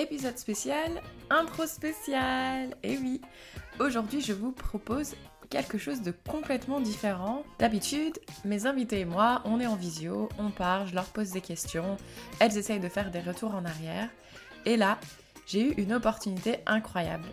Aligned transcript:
épisode 0.00 0.38
spécial, 0.38 1.02
intro 1.28 1.66
spécial. 1.66 2.74
Et 2.82 2.96
oui, 2.96 3.20
aujourd'hui 3.78 4.20
je 4.20 4.32
vous 4.32 4.52
propose 4.52 5.14
quelque 5.50 5.78
chose 5.78 6.00
de 6.00 6.12
complètement 6.28 6.80
différent. 6.80 7.42
D'habitude, 7.58 8.18
mes 8.44 8.66
invités 8.66 9.00
et 9.00 9.04
moi, 9.04 9.42
on 9.44 9.60
est 9.60 9.66
en 9.66 9.76
visio, 9.76 10.28
on 10.38 10.50
parle, 10.50 10.88
je 10.88 10.94
leur 10.94 11.06
pose 11.06 11.30
des 11.30 11.40
questions, 11.40 11.96
elles 12.38 12.56
essayent 12.56 12.80
de 12.80 12.88
faire 12.88 13.10
des 13.10 13.20
retours 13.20 13.54
en 13.54 13.64
arrière. 13.64 14.08
Et 14.64 14.76
là, 14.76 14.98
j'ai 15.46 15.68
eu 15.68 15.74
une 15.82 15.92
opportunité 15.92 16.58
incroyable. 16.66 17.26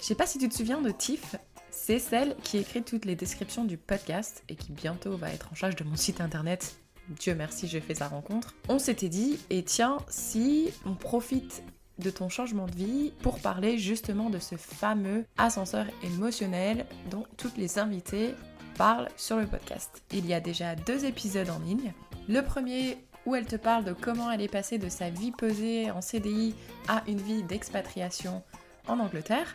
Je 0.00 0.06
sais 0.06 0.14
pas 0.14 0.26
si 0.26 0.38
tu 0.38 0.48
te 0.48 0.54
souviens 0.54 0.80
de 0.80 0.90
Tiff, 0.90 1.36
c'est 1.70 1.98
celle 1.98 2.36
qui 2.42 2.58
écrit 2.58 2.82
toutes 2.82 3.04
les 3.04 3.16
descriptions 3.16 3.64
du 3.64 3.76
podcast 3.76 4.42
et 4.48 4.56
qui 4.56 4.72
bientôt 4.72 5.16
va 5.16 5.30
être 5.30 5.50
en 5.52 5.54
charge 5.54 5.76
de 5.76 5.84
mon 5.84 5.96
site 5.96 6.20
internet. 6.20 6.78
Dieu 7.08 7.34
merci, 7.34 7.68
j'ai 7.68 7.80
fait 7.80 7.94
sa 7.94 8.08
rencontre. 8.08 8.54
On 8.68 8.78
s'était 8.78 9.08
dit, 9.08 9.38
et 9.50 9.62
tiens, 9.62 9.98
si 10.08 10.70
on 10.84 10.94
profite 10.94 11.62
de 11.98 12.10
ton 12.10 12.28
changement 12.28 12.66
de 12.66 12.74
vie 12.74 13.12
pour 13.22 13.38
parler 13.40 13.78
justement 13.78 14.30
de 14.30 14.38
ce 14.38 14.56
fameux 14.56 15.24
ascenseur 15.38 15.86
émotionnel 16.02 16.86
dont 17.10 17.24
toutes 17.36 17.56
les 17.56 17.78
invités 17.78 18.34
parlent 18.76 19.08
sur 19.16 19.36
le 19.36 19.46
podcast. 19.46 20.02
Il 20.12 20.26
y 20.26 20.34
a 20.34 20.40
déjà 20.40 20.76
deux 20.76 21.04
épisodes 21.04 21.50
en 21.50 21.58
ligne. 21.60 21.92
Le 22.28 22.42
premier 22.42 22.98
où 23.24 23.34
elle 23.34 23.46
te 23.46 23.56
parle 23.56 23.84
de 23.84 23.92
comment 23.92 24.30
elle 24.30 24.40
est 24.40 24.48
passée 24.48 24.78
de 24.78 24.88
sa 24.88 25.10
vie 25.10 25.32
pesée 25.32 25.90
en 25.90 26.00
CDI 26.00 26.54
à 26.88 27.02
une 27.08 27.20
vie 27.20 27.42
d'expatriation 27.42 28.42
en 28.88 29.00
Angleterre. 29.00 29.52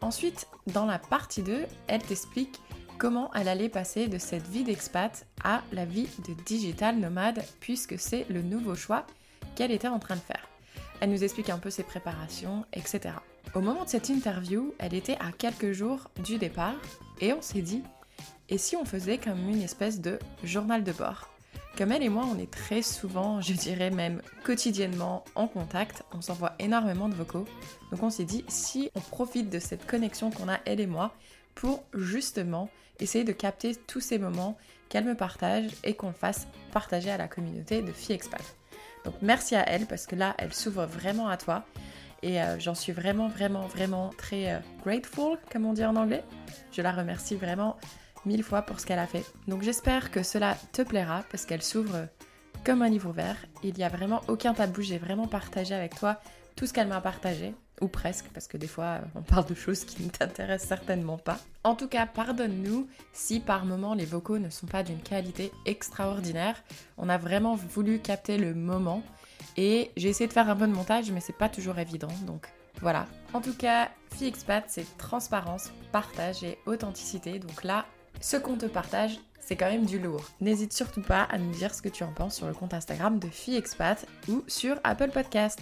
Ensuite, 0.00 0.48
dans 0.66 0.86
la 0.86 0.98
partie 0.98 1.42
2, 1.42 1.66
elle 1.86 2.02
t'explique 2.02 2.60
comment 2.98 3.30
elle 3.34 3.48
allait 3.48 3.68
passer 3.68 4.08
de 4.08 4.18
cette 4.18 4.46
vie 4.48 4.64
d'expat 4.64 5.26
à 5.44 5.62
la 5.72 5.84
vie 5.84 6.08
de 6.26 6.34
digital 6.44 6.98
nomade 6.98 7.44
puisque 7.60 7.98
c'est 7.98 8.26
le 8.28 8.42
nouveau 8.42 8.74
choix 8.74 9.06
qu'elle 9.54 9.70
était 9.70 9.88
en 9.88 9.98
train 9.98 10.16
de 10.16 10.20
faire. 10.20 10.45
Elle 11.00 11.10
nous 11.10 11.24
explique 11.24 11.50
un 11.50 11.58
peu 11.58 11.70
ses 11.70 11.82
préparations, 11.82 12.64
etc. 12.72 13.14
Au 13.54 13.60
moment 13.60 13.84
de 13.84 13.88
cette 13.88 14.08
interview, 14.08 14.74
elle 14.78 14.94
était 14.94 15.16
à 15.20 15.32
quelques 15.36 15.72
jours 15.72 16.10
du 16.24 16.38
départ 16.38 16.76
et 17.20 17.32
on 17.32 17.42
s'est 17.42 17.62
dit, 17.62 17.82
et 18.48 18.58
si 18.58 18.76
on 18.76 18.84
faisait 18.84 19.18
comme 19.18 19.48
une 19.48 19.62
espèce 19.62 20.00
de 20.00 20.18
journal 20.42 20.84
de 20.84 20.92
bord? 20.92 21.28
Comme 21.76 21.92
elle 21.92 22.02
et 22.02 22.08
moi, 22.08 22.24
on 22.24 22.38
est 22.38 22.50
très 22.50 22.80
souvent, 22.80 23.42
je 23.42 23.52
dirais 23.52 23.90
même 23.90 24.22
quotidiennement 24.44 25.24
en 25.34 25.46
contact, 25.46 26.04
on 26.12 26.22
s'envoie 26.22 26.52
énormément 26.58 27.08
de 27.08 27.14
vocaux. 27.14 27.44
Donc 27.90 28.02
on 28.02 28.08
s'est 28.08 28.24
dit, 28.24 28.44
si 28.48 28.90
on 28.94 29.00
profite 29.00 29.50
de 29.50 29.58
cette 29.58 29.86
connexion 29.86 30.30
qu'on 30.30 30.48
a 30.48 30.58
elle 30.64 30.80
et 30.80 30.86
moi 30.86 31.12
pour 31.54 31.84
justement 31.92 32.70
essayer 33.00 33.24
de 33.24 33.32
capter 33.32 33.74
tous 33.74 34.00
ces 34.00 34.18
moments 34.18 34.56
qu'elle 34.88 35.04
me 35.04 35.14
partage 35.14 35.70
et 35.84 35.94
qu'on 35.94 36.12
fasse 36.12 36.46
partager 36.72 37.10
à 37.10 37.18
la 37.18 37.28
communauté 37.28 37.82
de 37.82 37.92
filles. 37.92 38.20
Donc 39.06 39.14
merci 39.22 39.54
à 39.54 39.62
elle 39.68 39.86
parce 39.86 40.04
que 40.04 40.16
là, 40.16 40.34
elle 40.36 40.52
s'ouvre 40.52 40.84
vraiment 40.84 41.28
à 41.28 41.36
toi. 41.36 41.64
Et 42.22 42.42
euh, 42.42 42.58
j'en 42.58 42.74
suis 42.74 42.92
vraiment, 42.92 43.28
vraiment, 43.28 43.68
vraiment 43.68 44.10
très 44.18 44.52
euh, 44.52 44.58
grateful, 44.84 45.38
comme 45.50 45.64
on 45.64 45.72
dit 45.72 45.84
en 45.84 45.94
anglais. 45.94 46.24
Je 46.72 46.82
la 46.82 46.90
remercie 46.90 47.36
vraiment 47.36 47.76
mille 48.24 48.42
fois 48.42 48.62
pour 48.62 48.80
ce 48.80 48.86
qu'elle 48.86 48.98
a 48.98 49.06
fait. 49.06 49.24
Donc 49.46 49.62
j'espère 49.62 50.10
que 50.10 50.24
cela 50.24 50.56
te 50.72 50.82
plaira 50.82 51.22
parce 51.30 51.46
qu'elle 51.46 51.62
s'ouvre 51.62 52.08
comme 52.64 52.82
un 52.82 52.88
livre 52.88 53.10
ouvert. 53.10 53.36
Il 53.62 53.74
n'y 53.74 53.84
a 53.84 53.88
vraiment 53.88 54.22
aucun 54.26 54.54
tabou. 54.54 54.82
J'ai 54.82 54.98
vraiment 54.98 55.28
partagé 55.28 55.72
avec 55.72 55.94
toi 55.94 56.20
tout 56.56 56.66
ce 56.66 56.72
qu'elle 56.72 56.88
m'a 56.88 57.00
partagé 57.00 57.54
ou 57.80 57.88
presque, 57.88 58.26
parce 58.32 58.46
que 58.48 58.56
des 58.56 58.66
fois 58.66 59.00
on 59.14 59.22
parle 59.22 59.46
de 59.46 59.54
choses 59.54 59.84
qui 59.84 60.02
ne 60.02 60.08
t'intéressent 60.08 60.68
certainement 60.68 61.18
pas. 61.18 61.38
En 61.64 61.74
tout 61.74 61.88
cas, 61.88 62.06
pardonne-nous 62.06 62.88
si 63.12 63.40
par 63.40 63.64
moment 63.64 63.94
les 63.94 64.04
vocaux 64.04 64.38
ne 64.38 64.50
sont 64.50 64.66
pas 64.66 64.82
d'une 64.82 65.00
qualité 65.00 65.52
extraordinaire. 65.64 66.62
On 66.96 67.08
a 67.08 67.18
vraiment 67.18 67.54
voulu 67.54 67.98
capter 67.98 68.38
le 68.38 68.54
moment 68.54 69.02
et 69.56 69.90
j'ai 69.96 70.08
essayé 70.08 70.28
de 70.28 70.32
faire 70.32 70.48
un 70.48 70.54
de 70.54 70.66
montage, 70.66 71.10
mais 71.10 71.20
c'est 71.20 71.36
pas 71.36 71.48
toujours 71.48 71.78
évident, 71.78 72.12
donc 72.26 72.48
voilà. 72.80 73.06
En 73.32 73.40
tout 73.40 73.54
cas, 73.54 73.88
Fille 74.14 74.28
Expat, 74.28 74.64
c'est 74.68 74.96
transparence, 74.98 75.70
partage 75.92 76.42
et 76.42 76.58
authenticité, 76.66 77.38
donc 77.38 77.64
là, 77.64 77.86
ce 78.20 78.36
qu'on 78.36 78.56
te 78.56 78.66
partage, 78.66 79.18
c'est 79.40 79.56
quand 79.56 79.70
même 79.70 79.86
du 79.86 79.98
lourd. 79.98 80.24
N'hésite 80.40 80.72
surtout 80.72 81.02
pas 81.02 81.22
à 81.22 81.38
nous 81.38 81.52
dire 81.52 81.74
ce 81.74 81.82
que 81.82 81.88
tu 81.88 82.04
en 82.04 82.12
penses 82.12 82.36
sur 82.36 82.46
le 82.46 82.54
compte 82.54 82.74
Instagram 82.74 83.18
de 83.18 83.28
Fille 83.28 83.56
Expat 83.56 84.06
ou 84.28 84.42
sur 84.46 84.78
Apple 84.82 85.10
Podcast. 85.10 85.60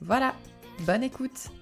Voilà, 0.00 0.34
Bonne 0.80 1.04
écoute 1.04 1.52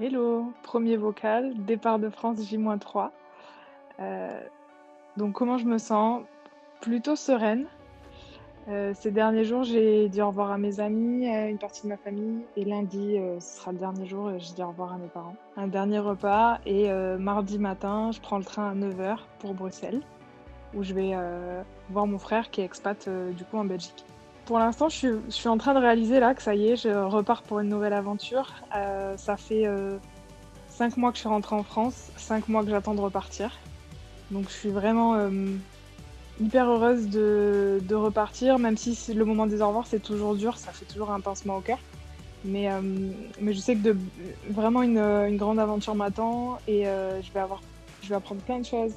Hello, 0.00 0.50
premier 0.62 0.96
vocal, 0.96 1.52
départ 1.66 1.98
de 1.98 2.08
France 2.08 2.38
J-3. 2.40 3.10
Euh, 4.00 4.40
donc 5.18 5.34
comment 5.34 5.58
je 5.58 5.66
me 5.66 5.76
sens? 5.76 6.22
Plutôt 6.80 7.14
sereine. 7.14 7.66
Euh, 8.68 8.94
ces 8.94 9.10
derniers 9.10 9.44
jours, 9.44 9.64
j'ai 9.64 10.08
dit 10.08 10.22
au 10.22 10.28
revoir 10.28 10.50
à 10.50 10.56
mes 10.56 10.80
amis, 10.80 11.28
à 11.28 11.46
une 11.46 11.58
partie 11.58 11.82
de 11.82 11.88
ma 11.88 11.98
famille. 11.98 12.40
Et 12.56 12.64
lundi, 12.64 13.18
euh, 13.18 13.38
ce 13.38 13.58
sera 13.58 13.72
le 13.72 13.78
dernier 13.78 14.06
jour, 14.06 14.30
j'ai 14.38 14.54
dit 14.54 14.62
au 14.62 14.68
revoir 14.68 14.94
à 14.94 14.96
mes 14.96 15.08
parents. 15.08 15.36
Un 15.58 15.66
dernier 15.66 15.98
repas. 15.98 16.58
Et 16.64 16.90
mardi 17.18 17.58
matin, 17.58 18.12
je 18.12 18.20
prends 18.22 18.38
le 18.38 18.44
train 18.44 18.70
à 18.70 18.74
9h 18.74 19.18
pour 19.40 19.52
Bruxelles, 19.52 20.00
où 20.74 20.82
je 20.82 20.94
vais 20.94 21.12
voir 21.90 22.06
mon 22.06 22.18
frère 22.18 22.50
qui 22.50 22.62
est 22.62 22.64
expat 22.64 23.10
du 23.36 23.44
coup 23.44 23.58
en 23.58 23.66
Belgique. 23.66 24.06
Pour 24.46 24.58
l'instant, 24.58 24.88
je 24.88 25.20
suis, 25.28 25.48
en 25.48 25.56
train 25.56 25.72
de 25.72 25.78
réaliser 25.78 26.18
là 26.18 26.34
que 26.34 26.42
ça 26.42 26.54
y 26.54 26.70
est, 26.70 26.76
je 26.76 26.88
repars 26.88 27.42
pour 27.42 27.60
une 27.60 27.68
nouvelle 27.68 27.92
aventure. 27.92 28.54
Euh, 28.74 29.16
ça 29.16 29.36
fait 29.36 29.66
euh, 29.66 29.98
cinq 30.68 30.96
mois 30.96 31.10
que 31.12 31.16
je 31.16 31.20
suis 31.20 31.28
rentrée 31.28 31.54
en 31.54 31.62
France, 31.62 32.10
cinq 32.16 32.48
mois 32.48 32.64
que 32.64 32.70
j'attends 32.70 32.94
de 32.94 33.00
repartir. 33.00 33.56
Donc 34.32 34.48
je 34.48 34.54
suis 34.54 34.70
vraiment 34.70 35.14
euh, 35.14 35.30
hyper 36.40 36.68
heureuse 36.68 37.08
de, 37.08 37.94
repartir, 37.94 38.58
même 38.58 38.76
si 38.76 39.14
le 39.14 39.24
moment 39.24 39.46
des 39.46 39.62
au 39.62 39.68
revoir 39.68 39.86
c'est 39.86 40.02
toujours 40.02 40.34
dur, 40.34 40.56
ça 40.56 40.72
fait 40.72 40.86
toujours 40.86 41.12
un 41.12 41.20
pincement 41.20 41.58
au 41.58 41.60
cœur. 41.60 41.78
Mais, 42.44 42.68
mais 43.40 43.52
je 43.52 43.60
sais 43.60 43.76
que 43.76 43.96
vraiment 44.50 44.82
une, 44.82 45.36
grande 45.36 45.60
aventure 45.60 45.94
m'attend 45.94 46.58
et 46.66 46.82
je, 46.84 47.32
vais 47.32 47.38
avoir, 47.38 47.60
je 48.02 48.08
vais 48.08 48.16
apprendre 48.16 48.40
plein 48.40 48.58
de 48.58 48.64
choses. 48.64 48.94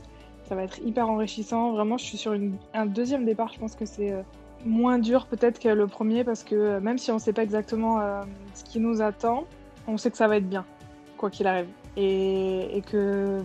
Ça 0.50 0.56
va 0.56 0.64
être 0.64 0.80
hyper 0.80 1.08
enrichissant. 1.08 1.74
Vraiment, 1.74 2.00
je 2.00 2.06
suis 2.06 2.18
sur 2.18 2.36
un 2.74 2.86
deuxième 2.88 3.24
départ. 3.24 3.54
Je 3.54 3.60
pense 3.60 3.76
que 3.76 3.86
c'est 3.86 4.16
moins 4.64 5.00
dur 5.00 5.28
peut-être 5.28 5.60
que 5.60 5.70
le 5.70 5.88
premier 5.88 6.24
parce 6.24 6.44
que 6.44 6.56
euh, 6.56 6.80
même 6.80 6.98
si 6.98 7.12
on 7.12 7.16
ne 7.16 7.20
sait 7.20 7.34
pas 7.34 7.44
exactement 7.44 8.00
euh, 8.00 8.22
ce 8.54 8.64
qui 8.64 8.80
nous 8.80 9.02
attend, 9.02 9.46
on 9.88 9.98
sait 9.98 10.12
que 10.12 10.18
ça 10.18 10.28
va 10.28 10.38
être 10.38 10.50
bien, 10.50 10.66
quoi 11.18 11.30
qu'il 11.30 11.48
arrive. 11.48 11.68
Et, 11.98 12.84
que, 12.92 13.42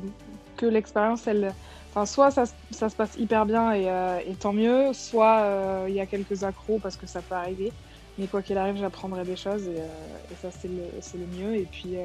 que 0.57 0.67
l'expérience, 0.67 1.27
elle. 1.29 1.55
Enfin, 1.91 2.05
soit 2.07 2.31
ça, 2.31 2.45
ça, 2.71 2.89
se 2.89 2.97
passe 2.97 3.17
hyper 3.17 3.47
bien 3.47 3.73
et, 3.73 3.89
euh, 3.89 4.19
tant 4.39 4.53
mieux, 4.53 4.93
soit 4.93 5.85
il 5.89 5.95
y 5.95 6.01
a 6.01 6.07
quelques 6.07 6.45
accros 6.45 6.79
parce 6.81 6.97
que 6.97 7.07
ça 7.07 7.21
peut 7.21 7.35
arriver. 7.35 7.73
Mais 8.19 8.27
quoi 8.27 8.43
qu'il 8.43 8.59
arrive, 8.59 8.77
j'apprendrai 8.77 9.25
des 9.25 9.37
choses 9.37 9.67
et, 9.69 9.77
et 9.77 10.35
ça, 10.41 10.51
c'est 10.51 10.69
le, 10.69 10.83
le, 11.15 11.27
mieux. 11.27 11.57
Et 11.57 11.65
puis, 11.71 11.97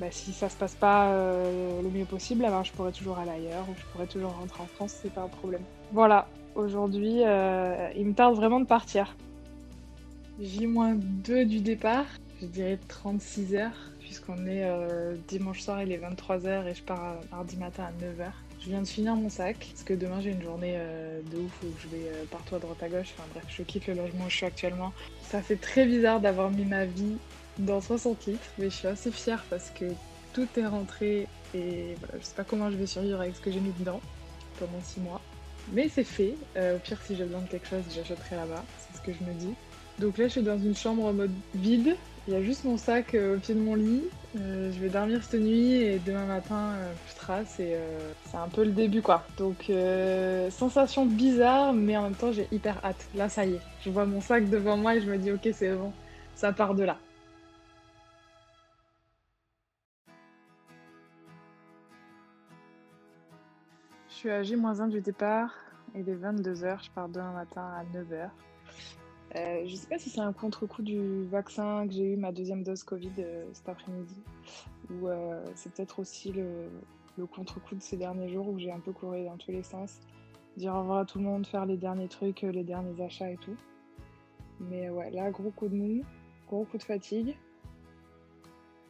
bah, 0.00 0.06
si 0.10 0.32
ça 0.32 0.48
se 0.48 0.56
passe 0.56 0.74
pas 0.74 1.12
le 1.82 1.88
mieux 1.90 2.06
possible, 2.06 2.44
alors 2.44 2.64
je 2.64 2.72
pourrais 2.72 2.92
toujours 2.92 3.18
aller 3.18 3.30
ailleurs 3.30 3.66
ou 3.68 3.74
je 3.76 3.84
pourrais 3.92 4.06
toujours 4.06 4.32
rentrer 4.32 4.62
en 4.62 4.66
France, 4.66 4.98
c'est 5.02 5.12
pas 5.12 5.22
un 5.22 5.28
problème. 5.28 5.62
Voilà, 5.92 6.26
Aujourd'hui, 6.54 7.22
euh, 7.24 7.88
il 7.96 8.06
me 8.06 8.12
tarde 8.12 8.36
vraiment 8.36 8.60
de 8.60 8.66
partir. 8.66 9.16
J-2 10.38 11.46
du 11.46 11.60
départ, 11.60 12.04
je 12.42 12.46
dirais 12.46 12.78
36 12.88 13.54
heures, 13.54 13.90
puisqu'on 14.00 14.46
est 14.46 14.64
euh, 14.64 15.14
dimanche 15.28 15.60
soir, 15.62 15.82
il 15.82 15.92
est 15.92 15.98
23h 15.98 16.66
et 16.66 16.74
je 16.74 16.82
pars 16.82 17.16
mardi 17.30 17.56
matin 17.56 17.84
à 17.84 18.04
9h. 18.04 18.30
Je 18.60 18.68
viens 18.68 18.82
de 18.82 18.86
finir 18.86 19.16
mon 19.16 19.30
sac, 19.30 19.56
parce 19.70 19.82
que 19.82 19.94
demain 19.94 20.20
j'ai 20.20 20.30
une 20.30 20.42
journée 20.42 20.74
euh, 20.76 21.20
de 21.32 21.38
ouf 21.38 21.62
où 21.62 21.68
je 21.80 21.88
vais 21.88 22.10
partout 22.30 22.56
à 22.56 22.58
droite 22.58 22.82
à 22.82 22.88
gauche. 22.88 23.14
Enfin 23.16 23.28
bref, 23.32 23.44
je 23.48 23.62
quitte 23.62 23.86
le 23.86 23.94
logement 23.94 24.26
où 24.26 24.30
je 24.30 24.36
suis 24.36 24.46
actuellement. 24.46 24.92
Ça 25.22 25.40
fait 25.40 25.56
très 25.56 25.86
bizarre 25.86 26.20
d'avoir 26.20 26.50
mis 26.50 26.66
ma 26.66 26.84
vie 26.84 27.16
dans 27.58 27.80
60 27.80 28.26
litres, 28.26 28.52
mais 28.58 28.66
je 28.66 28.76
suis 28.76 28.88
assez 28.88 29.10
fière 29.10 29.42
parce 29.48 29.70
que 29.70 29.86
tout 30.34 30.48
est 30.58 30.66
rentré 30.66 31.28
et 31.54 31.94
voilà, 31.98 32.18
je 32.20 32.24
sais 32.24 32.34
pas 32.34 32.44
comment 32.44 32.70
je 32.70 32.76
vais 32.76 32.86
survivre 32.86 33.20
avec 33.20 33.36
ce 33.36 33.40
que 33.40 33.50
j'ai 33.50 33.60
mis 33.60 33.72
dedans 33.78 34.00
pendant 34.58 34.80
6 34.82 35.00
mois. 35.00 35.20
Mais 35.70 35.88
c'est 35.88 36.04
fait. 36.04 36.34
Euh, 36.56 36.76
au 36.76 36.78
pire, 36.78 36.98
si 37.04 37.16
j'ai 37.16 37.24
besoin 37.24 37.40
de 37.42 37.48
quelque 37.48 37.68
chose, 37.68 37.82
j'achèterai 37.94 38.36
là-bas. 38.36 38.64
C'est 38.78 38.96
ce 38.98 39.02
que 39.02 39.12
je 39.12 39.24
me 39.24 39.32
dis. 39.34 39.54
Donc 39.98 40.18
là, 40.18 40.26
je 40.26 40.32
suis 40.32 40.42
dans 40.42 40.58
une 40.58 40.74
chambre 40.74 41.04
en 41.04 41.12
mode 41.12 41.32
vide. 41.54 41.96
Il 42.28 42.34
y 42.34 42.36
a 42.36 42.42
juste 42.42 42.64
mon 42.64 42.76
sac 42.76 43.14
euh, 43.14 43.36
au 43.36 43.38
pied 43.38 43.54
de 43.54 43.60
mon 43.60 43.74
lit. 43.74 44.04
Euh, 44.38 44.72
je 44.72 44.78
vais 44.80 44.88
dormir 44.88 45.22
cette 45.22 45.40
nuit 45.40 45.74
et 45.74 45.98
demain 45.98 46.24
matin, 46.24 46.74
et 47.34 47.44
c'est 47.44 48.36
un 48.36 48.48
peu 48.48 48.64
le 48.64 48.70
début 48.70 49.02
quoi. 49.02 49.26
Donc 49.36 49.70
sensation 50.50 51.04
bizarre, 51.04 51.72
mais 51.72 51.96
en 51.96 52.04
même 52.04 52.14
temps, 52.14 52.32
j'ai 52.32 52.48
hyper 52.50 52.80
hâte. 52.84 53.06
Là, 53.14 53.28
ça 53.28 53.44
y 53.44 53.54
est. 53.54 53.60
Je 53.84 53.90
vois 53.90 54.06
mon 54.06 54.20
sac 54.20 54.48
devant 54.48 54.76
moi 54.76 54.94
et 54.94 55.00
je 55.00 55.10
me 55.10 55.18
dis, 55.18 55.32
ok, 55.32 55.48
c'est 55.52 55.72
bon. 55.74 55.92
Ça 56.34 56.52
part 56.52 56.74
de 56.74 56.84
là. 56.84 56.98
Suis 64.22 64.30
à 64.30 64.44
J-1 64.44 64.88
du 64.88 65.00
départ. 65.00 65.52
Il 65.96 66.08
est 66.08 66.14
22h, 66.14 66.84
je 66.84 66.90
pars 66.92 67.08
demain 67.08 67.32
matin 67.32 67.72
à 67.74 67.84
9h. 67.92 68.30
Euh, 69.34 69.66
je 69.66 69.74
sais 69.74 69.88
pas 69.88 69.98
si 69.98 70.10
c'est 70.10 70.20
un 70.20 70.32
contre-coup 70.32 70.82
du 70.82 71.24
vaccin 71.24 71.88
que 71.88 71.92
j'ai 71.92 72.12
eu 72.12 72.16
ma 72.16 72.30
deuxième 72.30 72.62
dose 72.62 72.84
Covid 72.84 73.10
euh, 73.18 73.44
cet 73.52 73.68
après-midi, 73.68 74.14
ou 74.90 75.08
euh, 75.08 75.44
c'est 75.56 75.72
peut-être 75.72 75.98
aussi 75.98 76.30
le, 76.30 77.26
contre-coup 77.34 77.74
de 77.74 77.82
ces 77.82 77.96
derniers 77.96 78.28
jours 78.28 78.48
où 78.48 78.60
j'ai 78.60 78.70
un 78.70 78.78
peu 78.78 78.92
couru 78.92 79.24
dans 79.24 79.36
tous 79.38 79.50
les 79.50 79.64
sens, 79.64 79.98
dire 80.56 80.72
au 80.72 80.82
revoir 80.82 80.98
à 80.98 81.04
tout 81.04 81.18
le 81.18 81.24
monde, 81.24 81.44
faire 81.44 81.66
les 81.66 81.76
derniers 81.76 82.08
trucs, 82.08 82.42
les 82.42 82.62
derniers 82.62 83.02
achats 83.02 83.28
et 83.28 83.38
tout. 83.38 83.56
Mais 84.60 84.88
ouais, 84.88 85.10
là, 85.10 85.32
gros 85.32 85.50
coup 85.50 85.66
de 85.66 85.74
mou, 85.74 86.04
gros 86.46 86.64
coup 86.64 86.78
de 86.78 86.84
fatigue. 86.84 87.34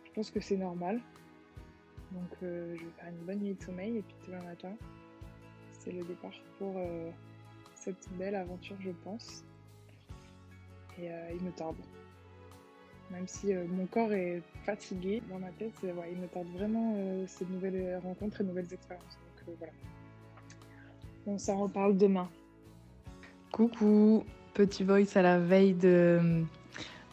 Je 0.05 0.12
pense 0.12 0.31
que 0.31 0.40
c'est 0.40 0.58
normal. 0.58 1.00
Donc 2.11 2.37
je 2.43 2.46
vais 2.46 2.93
faire 2.99 3.08
une 3.08 3.25
bonne 3.25 3.38
nuit 3.38 3.55
de 3.55 3.62
sommeil 3.62 3.96
et 3.96 4.02
puis 4.02 4.14
demain 4.26 4.43
matin, 4.43 4.75
c'est 5.82 5.93
le 5.93 6.05
départ 6.05 6.32
pour 6.58 6.75
euh, 6.76 7.11
cette 7.75 8.08
belle 8.19 8.34
aventure, 8.34 8.76
je 8.81 8.90
pense. 9.05 9.44
Et 10.99 11.11
euh, 11.11 11.31
il 11.34 11.44
me 11.44 11.50
tarde. 11.52 11.76
Même 13.11 13.26
si 13.26 13.52
mon 13.52 13.84
corps 13.87 14.12
est 14.12 14.43
fatigué, 14.64 15.23
dans 15.29 15.38
ma 15.38 15.50
tête, 15.50 15.75
il 15.82 16.19
me 16.19 16.26
tarde 16.29 16.46
vraiment 16.55 16.96
ces 17.26 17.44
nouvelles 17.44 18.00
rencontres 18.02 18.40
et 18.40 18.44
nouvelles 18.44 18.73
expériences. 18.73 19.19
Donc 19.46 19.56
voilà. 19.58 19.73
On 21.26 21.37
s'en 21.37 21.58
reparle 21.58 21.99
demain. 21.99 22.31
Coucou, 23.52 24.25
petit 24.55 24.82
voice 24.82 25.14
à 25.14 25.20
la 25.20 25.38
veille 25.38 25.75
de 25.75 26.43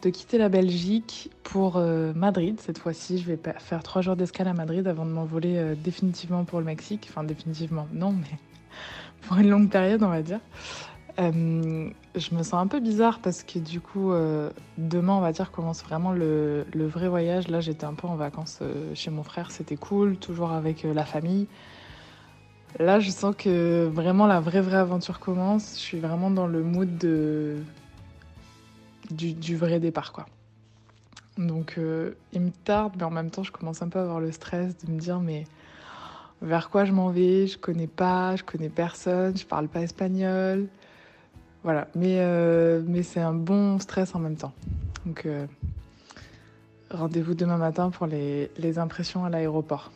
de 0.01 0.09
quitter 0.09 0.37
la 0.37 0.49
Belgique 0.49 1.29
pour 1.43 1.77
euh, 1.77 2.13
Madrid. 2.13 2.59
Cette 2.59 2.77
fois-ci, 2.77 3.17
je 3.17 3.25
vais 3.25 3.39
faire 3.59 3.83
trois 3.83 4.01
jours 4.01 4.15
d'escale 4.15 4.47
à 4.47 4.53
Madrid 4.53 4.87
avant 4.87 5.05
de 5.05 5.11
m'envoler 5.11 5.57
euh, 5.57 5.75
définitivement 5.75 6.45
pour 6.45 6.59
le 6.59 6.65
Mexique. 6.65 7.07
Enfin, 7.09 7.23
définitivement, 7.23 7.87
non, 7.93 8.11
mais 8.13 8.37
pour 9.29 9.37
une 9.37 9.49
longue 9.49 9.69
période, 9.69 10.01
on 10.01 10.09
va 10.09 10.23
dire. 10.23 10.39
Euh, 11.19 11.89
je 12.15 12.33
me 12.33 12.41
sens 12.41 12.55
un 12.55 12.65
peu 12.65 12.79
bizarre 12.79 13.19
parce 13.19 13.43
que 13.43 13.59
du 13.59 13.79
coup, 13.79 14.11
demain, 14.79 15.13
on 15.13 15.21
va 15.21 15.31
dire, 15.31 15.51
commence 15.51 15.83
vraiment 15.83 16.11
le, 16.11 16.65
vrai 16.75 17.07
voyage. 17.07 17.47
Là, 17.47 17.59
j'étais 17.59 17.85
un 17.85 17.93
peu 17.93 18.07
en 18.07 18.15
vacances 18.15 18.59
chez 18.95 19.11
mon 19.11 19.21
frère, 19.21 19.51
c'était 19.51 19.75
cool, 19.75 20.17
toujours 20.17 20.51
avec 20.51 20.81
la 20.83 21.05
famille. 21.05 21.47
Là, 22.79 22.99
je 22.99 23.11
sens 23.11 23.35
que 23.37 23.85
vraiment 23.85 24.25
la 24.25 24.39
vraie, 24.39 24.61
vraie 24.61 24.77
aventure 24.77 25.19
commence. 25.19 25.75
Je 25.75 25.79
suis 25.79 25.99
vraiment 25.99 26.31
dans 26.31 26.47
le 26.47 26.63
mood 26.63 26.97
de 26.97 27.57
du, 29.11 29.55
vrai 29.55 29.79
départ, 29.79 30.11
quoi. 30.11 30.25
Donc, 31.37 31.75
euh, 31.77 32.13
il 32.33 32.41
me 32.41 32.51
tarde, 32.51 32.93
mais 32.97 33.03
en 33.03 33.11
même 33.11 33.29
temps, 33.29 33.43
je 33.43 33.51
commence 33.51 33.81
un 33.83 33.89
peu 33.89 33.99
à 33.99 34.03
avoir 34.03 34.19
le 34.19 34.31
stress 34.31 34.77
de 34.77 34.91
me 34.91 34.99
dire, 34.99 35.19
mais 35.19 35.45
vers 36.41 36.69
quoi 36.69 36.85
je 36.85 36.91
m'en 36.91 37.09
vais? 37.09 37.47
Je 37.47 37.57
connais 37.57 37.87
pas, 37.87 38.35
je 38.35 38.43
connais 38.43 38.69
personne, 38.69 39.37
je 39.37 39.45
parle 39.45 39.67
pas 39.67 39.81
espagnol. 39.81 40.67
Voilà, 41.63 41.87
mais, 41.95 42.19
euh, 42.19 42.81
c'est 43.03 43.19
un 43.19 43.33
bon 43.33 43.79
stress 43.79 44.15
en 44.15 44.19
même 44.19 44.37
temps. 44.37 44.53
Donc, 45.05 45.25
euh, 45.25 45.45
rendez-vous 46.89 47.33
demain 47.33 47.57
matin 47.57 47.89
pour 47.89 48.07
les, 48.07 48.49
les 48.57 48.79
impressions 48.79 49.25
à 49.25 49.29
l'aéroport. 49.29 49.91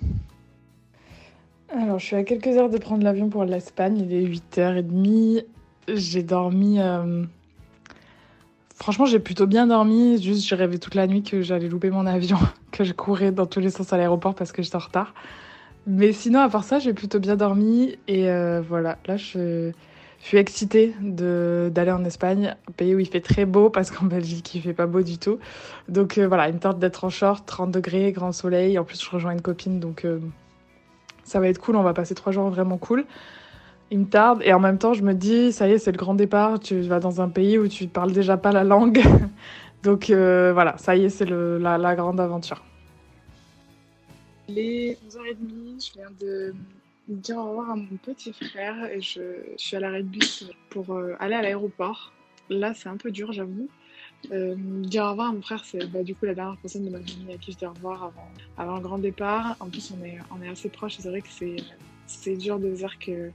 Alors, 1.69 1.99
je 1.99 2.05
suis 2.05 2.15
à 2.15 2.23
quelques 2.23 2.47
heures 2.47 2.69
de 2.69 2.77
prendre 2.77 3.03
l'avion 3.03 3.29
pour 3.29 3.45
l'Espagne. 3.45 3.97
Il 3.97 4.13
est 4.13 4.25
8h30. 4.25 5.45
J'ai 5.87 6.23
dormi 6.23 6.79
Franchement, 8.83 9.05
j'ai 9.05 9.19
plutôt 9.19 9.47
bien 9.47 9.67
dormi. 9.67 10.21
Juste, 10.21 10.45
j'ai 10.45 10.55
rêvé 10.55 10.77
toute 10.77 10.95
la 10.95 11.07
nuit 11.07 11.23
que 11.23 11.41
j'allais 11.41 11.69
louper 11.69 11.89
mon 11.89 12.05
avion, 12.05 12.37
que 12.71 12.83
je 12.83 12.91
courais 12.91 13.31
dans 13.31 13.45
tous 13.45 13.61
les 13.61 13.69
sens 13.69 13.93
à 13.93 13.97
l'aéroport 13.97 14.35
parce 14.35 14.51
que 14.51 14.61
j'étais 14.61 14.75
en 14.75 14.79
retard. 14.79 15.13
Mais 15.85 16.13
sinon, 16.13 16.39
à 16.39 16.49
part 16.49 16.63
ça, 16.63 16.79
j'ai 16.79 16.93
plutôt 16.93 17.19
bien 17.19 17.35
dormi. 17.35 17.97
Et 18.07 18.29
euh, 18.29 18.61
voilà, 18.67 18.97
là, 19.05 19.17
je, 19.17 19.71
suis 20.19 20.37
excitée 20.37 20.95
d'aller 21.01 21.91
en 21.91 22.05
Espagne, 22.05 22.55
un 22.69 22.71
pays 22.71 22.95
où 22.95 22.99
il 22.99 23.07
fait 23.07 23.19
très 23.19 23.43
beau 23.43 23.69
parce 23.69 23.91
qu'en 23.91 24.05
Belgique, 24.05 24.55
il 24.55 24.61
fait 24.61 24.73
pas 24.73 24.85
beau 24.85 25.01
du 25.01 25.17
tout. 25.17 25.39
Donc 25.89 26.17
euh, 26.17 26.27
voilà, 26.27 26.47
une 26.47 26.59
tente 26.59 26.79
d'être 26.79 27.03
en 27.03 27.09
short, 27.09 27.45
30 27.45 27.71
degrés, 27.71 28.13
grand 28.13 28.31
soleil. 28.31 28.79
En 28.79 28.85
plus, 28.85 29.03
je 29.03 29.09
rejoins 29.09 29.33
une 29.33 29.41
copine, 29.41 29.81
donc 29.81 30.05
euh, 30.05 30.19
ça 31.25 31.41
va 31.41 31.49
être 31.49 31.59
cool. 31.59 31.75
On 31.75 31.83
va 31.83 31.93
passer 31.93 32.15
trois 32.15 32.31
jours 32.31 32.49
vraiment 32.49 32.77
cool 32.77 33.05
il 33.91 33.99
me 33.99 34.05
tarde. 34.05 34.41
Et 34.43 34.53
en 34.53 34.59
même 34.59 34.79
temps, 34.79 34.93
je 34.93 35.03
me 35.03 35.13
dis, 35.13 35.51
ça 35.51 35.67
y 35.67 35.73
est, 35.73 35.77
c'est 35.77 35.91
le 35.91 35.97
grand 35.97 36.15
départ. 36.15 36.59
Tu 36.59 36.79
vas 36.81 36.99
dans 36.99 37.21
un 37.21 37.29
pays 37.29 37.59
où 37.59 37.67
tu 37.67 37.87
parles 37.87 38.11
déjà 38.11 38.37
pas 38.37 38.51
la 38.51 38.63
langue. 38.63 39.03
Donc 39.83 40.09
voilà, 40.09 40.75
ça 40.77 40.95
y 40.95 41.05
est, 41.05 41.09
c'est 41.09 41.29
la, 41.29 41.77
la, 41.77 41.95
grande 41.95 42.19
aventure. 42.19 42.63
Il 44.49 44.59
est 44.59 44.97
11h30, 45.07 45.87
je 45.87 45.93
viens 45.93 46.11
de 46.19 46.53
dire 47.07 47.37
au 47.37 47.49
revoir 47.49 47.71
à 47.71 47.75
mon 47.75 47.97
petit 48.01 48.33
frère 48.33 48.85
et 48.85 49.01
je, 49.01 49.21
suis 49.57 49.75
à 49.75 49.79
l'arrêt 49.79 50.03
de 50.03 50.07
bus 50.07 50.49
pour 50.69 50.91
euh, 50.91 51.15
aller 51.19 51.35
à 51.35 51.41
l'aéroport. 51.41 52.13
Là, 52.49 52.73
c'est 52.73 52.89
un 52.89 52.97
peu 52.97 53.11
dur, 53.11 53.31
j'avoue. 53.31 53.69
Euh, 54.31 54.55
dire 54.57 55.03
au 55.03 55.11
revoir 55.11 55.29
à 55.29 55.33
mon 55.33 55.41
frère, 55.41 55.63
c'est 55.65 55.85
bah, 55.91 56.03
du 56.03 56.15
coup 56.15 56.25
la 56.25 56.33
dernière 56.33 56.57
personne 56.57 56.85
de 56.85 56.89
ma 56.89 56.99
famille 56.99 57.33
à 57.33 57.37
qui 57.37 57.51
je 57.51 57.57
dis 57.57 57.65
au 57.65 57.73
revoir 57.73 58.03
avant, 58.03 58.31
avant 58.57 58.75
le 58.77 58.81
grand 58.81 58.97
départ. 58.97 59.55
En 59.59 59.69
plus, 59.69 59.93
on 59.97 60.03
est, 60.05 60.17
on 60.31 60.41
est 60.41 60.49
assez 60.49 60.69
proches, 60.69 60.97
c'est 60.99 61.09
vrai 61.09 61.21
que 61.21 61.27
c'est 62.07 62.37
dur 62.37 62.59
de 62.59 62.69
dire 62.69 62.97
que 62.99 63.31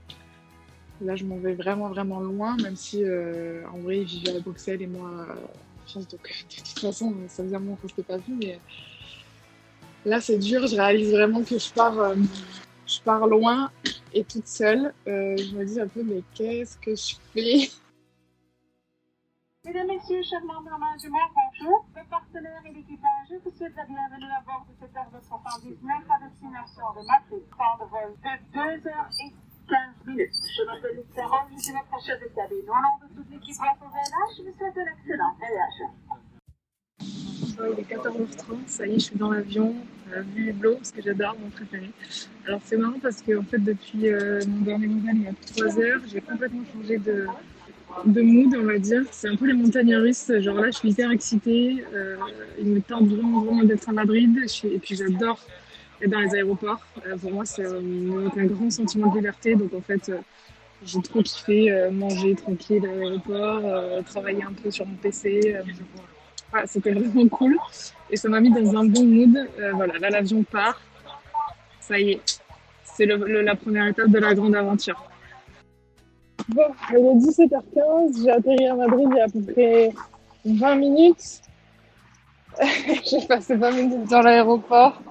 Là, 1.01 1.15
je 1.15 1.23
m'en 1.23 1.37
vais 1.37 1.53
vraiment, 1.53 1.87
vraiment 1.87 2.19
loin, 2.19 2.57
même 2.57 2.75
si 2.75 3.03
euh, 3.03 3.63
en 3.71 3.77
vrai, 3.79 3.99
il 3.99 4.05
vivait 4.05 4.35
à 4.35 4.39
Bruxelles 4.41 4.81
et 4.81 4.87
moi 4.87 5.09
en 5.09 5.87
France. 5.87 6.07
Donc, 6.09 6.45
de 6.49 6.55
toute 6.55 6.79
façon, 6.79 7.15
ça 7.27 7.43
faisait 7.43 7.55
un 7.55 7.59
moment 7.59 7.77
qu'on 7.81 7.87
s'était 7.87 8.03
pas 8.03 8.17
vu. 8.17 8.33
Mais 8.37 8.59
là, 10.05 10.21
c'est 10.21 10.37
dur. 10.37 10.67
Je 10.67 10.75
réalise 10.75 11.11
vraiment 11.11 11.43
que 11.43 11.57
je 11.57 11.73
pars, 11.73 11.99
euh, 11.99 12.15
je 12.85 13.01
pars 13.01 13.27
loin 13.27 13.71
et 14.13 14.23
toute 14.23 14.47
seule. 14.47 14.93
Euh, 15.07 15.35
je 15.37 15.55
me 15.55 15.65
dis 15.65 15.79
un 15.79 15.87
peu, 15.87 16.03
mais 16.03 16.23
qu'est-ce 16.33 16.77
que 16.77 16.95
je 16.95 17.15
fais? 17.33 17.69
Mesdames, 19.65 19.87
Messieurs, 19.87 20.23
chers 20.23 20.43
membres 20.45 20.71
de 20.71 20.79
management, 20.79 21.29
bonjour. 21.35 21.85
Les 21.95 22.07
partenaires 22.09 22.63
et 22.65 22.73
l'équipage 22.73 23.29
vous 23.43 23.51
souhaitent 23.51 23.75
la 23.75 23.85
bienvenue 23.85 24.31
à 24.31 24.41
bord 24.41 24.65
de 24.65 24.73
cette 24.79 24.95
Airbus 24.95 25.21
119 25.27 25.77
à 26.09 26.17
destination 26.25 26.85
de 26.95 27.03
Madrid. 27.05 27.43
Temps 27.53 27.77
de 27.77 27.89
vol 27.91 28.15
de 28.23 28.81
2 28.81 28.87
heures 28.89 29.09
et 29.19 29.29
15 29.69 30.07
minutes. 30.07 30.33
Je 30.33 30.63
m'appelle 30.65 31.03
Sarah, 31.13 31.45
je 31.51 31.61
suis 31.61 31.73
votre 31.73 32.01
chef 32.01 32.17
de 32.23 32.27
cabine. 32.33 32.65
Au 32.65 32.79
nom 32.81 32.95
de 33.03 33.07
toute 33.13 33.29
l'équipe 33.29 33.57
Bravo 33.59 33.85
VNH, 33.93 34.31
je 34.39 34.43
vous 34.47 34.57
souhaite 34.57 34.77
un 34.79 34.89
excellent 34.95 35.35
voyage. 35.37 36.18
Il 37.39 37.79
est 37.79 37.95
14h30, 37.95 38.57
ça 38.67 38.87
y 38.87 38.91
est, 38.91 38.99
je 38.99 39.05
suis 39.05 39.15
dans 39.15 39.31
l'avion, 39.31 39.75
euh, 40.13 40.21
vue 40.35 40.49
hublot, 40.49 40.75
parce 40.75 40.91
que 40.91 41.01
j'adore 41.01 41.35
mon 41.41 41.49
préféré. 41.49 41.89
Alors 42.47 42.59
c'est 42.63 42.77
marrant 42.77 42.99
parce 43.01 43.21
que 43.21 43.41
fait, 43.43 43.59
depuis 43.59 44.09
euh, 44.09 44.41
mon 44.47 44.61
dernier 44.61 44.87
nouvelle 44.87 45.15
il 45.15 45.23
y 45.23 45.27
a 45.27 45.33
3 45.69 45.79
heures, 45.79 46.01
j'ai 46.11 46.21
complètement 46.21 46.63
changé 46.73 46.97
de, 46.97 47.27
mood, 48.21 48.55
on 48.55 48.65
va 48.65 48.77
dire. 48.77 49.03
C'est 49.11 49.29
un 49.29 49.35
peu 49.35 49.47
les 49.47 49.53
montagnes 49.53 49.95
russes. 49.95 50.31
Genre 50.39 50.55
là, 50.55 50.71
je 50.71 50.77
suis 50.77 50.89
hyper 50.89 51.11
excitée. 51.11 51.83
Euh, 51.93 52.15
il 52.59 52.67
me 52.67 52.81
tente 52.81 53.07
vraiment, 53.07 53.41
vraiment 53.41 53.63
d'être 53.63 53.89
à 53.89 53.91
Madrid. 53.91 54.37
et 54.63 54.79
puis 54.79 54.95
j'adore 54.95 55.39
dans 56.07 56.19
les 56.19 56.35
aéroports. 56.35 56.79
Euh, 57.05 57.17
pour 57.17 57.31
moi, 57.31 57.45
c'est 57.45 57.65
un, 57.65 58.45
grand 58.45 58.69
sentiment 58.69 59.09
de 59.11 59.17
liberté. 59.17 59.55
Donc, 59.55 59.73
en 59.73 59.81
fait, 59.81 60.09
euh, 60.09 60.17
j'ai 60.85 61.01
trop 61.01 61.21
kiffé 61.21 61.71
euh, 61.71 61.91
manger 61.91 62.35
tranquille 62.35 62.85
à 62.85 62.95
l'aéroport, 62.95 64.03
travailler 64.05 64.43
un 64.43 64.53
peu 64.53 64.71
sur 64.71 64.85
mon 64.85 64.95
PC. 64.95 65.55
C'était 66.65 66.91
vraiment 66.91 67.27
cool. 67.27 67.57
Et 68.09 68.17
ça 68.17 68.29
m'a 68.29 68.39
mis 68.39 68.51
dans 68.51 68.77
un 68.77 68.85
bon 68.85 69.03
mood. 69.03 69.49
voilà, 69.73 69.97
là, 69.99 70.09
l'avion 70.09 70.43
part. 70.43 70.81
Ça 71.79 71.99
y 71.99 72.11
est, 72.11 72.41
c'est 72.83 73.05
la 73.05 73.55
première 73.55 73.87
étape 73.87 74.09
de 74.09 74.19
la 74.19 74.33
grande 74.33 74.55
aventure. 74.55 75.09
Bon, 76.49 76.63
il 76.91 76.95
est 76.97 77.45
17h15. 77.45 78.23
J'ai 78.23 78.31
atterri 78.31 78.67
à 78.67 78.75
Madrid 78.75 79.07
il 79.11 79.17
y 79.17 79.19
a 79.19 79.25
à 79.25 79.27
peu 79.27 79.41
près 79.41 79.91
20 80.45 80.75
minutes. 80.75 81.41
j'ai 83.05 83.25
passé 83.27 83.55
20 83.55 83.71
minutes 83.71 84.09
dans 84.09 84.21
l'aéroport 84.21 85.01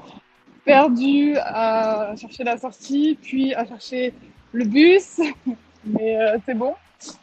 perdu 0.64 1.35
à 1.38 2.14
chercher 2.21 2.45
la 2.45 2.59
sortie, 2.59 3.18
puis 3.23 3.54
à 3.54 3.64
chercher 3.64 4.12
le 4.52 4.64
bus. 4.64 5.21
Mais 5.85 6.16
euh, 6.16 6.37
c'est 6.45 6.54
bon. 6.54 6.75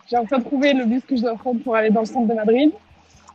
J'ai 0.09 0.17
enfin 0.17 0.39
trouvé 0.39 0.73
le 0.73 0.85
bus 0.85 1.03
que 1.07 1.15
je 1.15 1.21
dois 1.21 1.35
prendre 1.35 1.61
pour 1.61 1.75
aller 1.75 1.91
dans 1.91 1.99
le 1.99 2.05
centre 2.07 2.27
de 2.27 2.33
Madrid. 2.33 2.71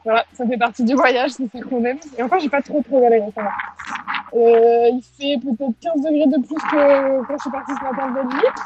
Voilà, 0.05 0.25
ça 0.33 0.47
fait 0.47 0.57
partie 0.57 0.85
du 0.85 0.95
voyage, 0.95 1.33
c'est 1.33 1.51
ça 1.53 1.59
quand 1.69 1.81
même. 1.81 1.99
Et 2.17 2.23
encore, 2.23 2.41
j'ai 2.41 2.49
pas 2.49 2.63
trop 2.63 2.83
trop 2.83 3.01
galéré, 3.01 3.27
ça 3.35 3.43
va. 3.43 3.51
Euh, 4.33 4.89
il 4.93 5.03
fait 5.03 5.39
peut-être 5.41 5.75
15 5.81 6.03
degrés 6.03 6.27
de 6.27 6.47
plus 6.47 6.55
que 6.55 7.27
quand 7.27 7.35
je 7.37 7.43
suis 7.43 7.51
partie 7.51 7.73
ce 7.75 7.83
matin 7.83 8.09
de 8.09 8.15
Belgique. 8.15 8.61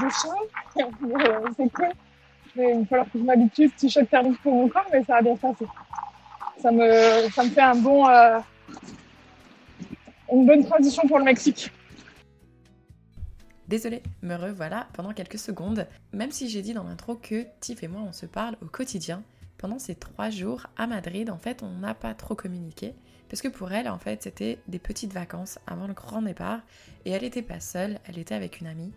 J'ai 0.00 0.10
chaud, 0.10 0.88
euh, 1.04 1.48
c'est 1.56 1.72
cool. 1.72 1.88
Mais 2.56 2.74
il 2.74 2.80
va 2.80 2.86
falloir 2.86 3.06
que 3.10 3.18
je 3.18 3.24
m'habitue, 3.24 3.68
petit 3.70 3.88
choc 3.88 4.10
thermique 4.10 4.40
pour 4.42 4.52
mon 4.52 4.68
corps, 4.68 4.86
mais 4.92 5.02
ça 5.04 5.14
va 5.14 5.22
bien 5.22 5.36
se 5.36 5.40
passer. 5.40 5.66
Ça 6.58 6.70
me, 6.70 7.30
ça 7.30 7.44
me 7.44 7.50
fait 7.50 7.62
euh, 7.62 8.40
une 10.32 10.46
bonne 10.46 10.64
transition 10.64 11.06
pour 11.08 11.18
le 11.18 11.24
Mexique. 11.24 11.72
Désolée, 13.68 14.02
me 14.22 14.34
revoilà 14.34 14.86
pendant 14.92 15.12
quelques 15.12 15.38
secondes. 15.38 15.86
Même 16.12 16.30
si 16.30 16.50
j'ai 16.50 16.60
dit 16.60 16.74
dans 16.74 16.84
l'intro 16.84 17.14
que 17.14 17.46
Tiff 17.60 17.82
et 17.82 17.88
moi 17.88 18.02
on 18.06 18.12
se 18.12 18.26
parle 18.26 18.56
au 18.60 18.66
quotidien, 18.66 19.22
pendant 19.62 19.78
ces 19.78 19.94
trois 19.94 20.28
jours 20.28 20.66
à 20.76 20.88
Madrid, 20.88 21.30
en 21.30 21.38
fait, 21.38 21.62
on 21.62 21.70
n'a 21.78 21.94
pas 21.94 22.14
trop 22.14 22.34
communiqué. 22.34 22.94
Parce 23.28 23.40
que 23.40 23.48
pour 23.48 23.70
elle, 23.70 23.88
en 23.88 23.98
fait, 23.98 24.24
c'était 24.24 24.58
des 24.66 24.80
petites 24.80 25.12
vacances 25.12 25.60
avant 25.68 25.86
le 25.86 25.94
grand 25.94 26.20
départ. 26.20 26.58
Et 27.04 27.12
elle 27.12 27.22
n'était 27.22 27.42
pas 27.42 27.60
seule, 27.60 28.00
elle 28.04 28.18
était 28.18 28.34
avec 28.34 28.60
une 28.60 28.66
amie. 28.66 28.92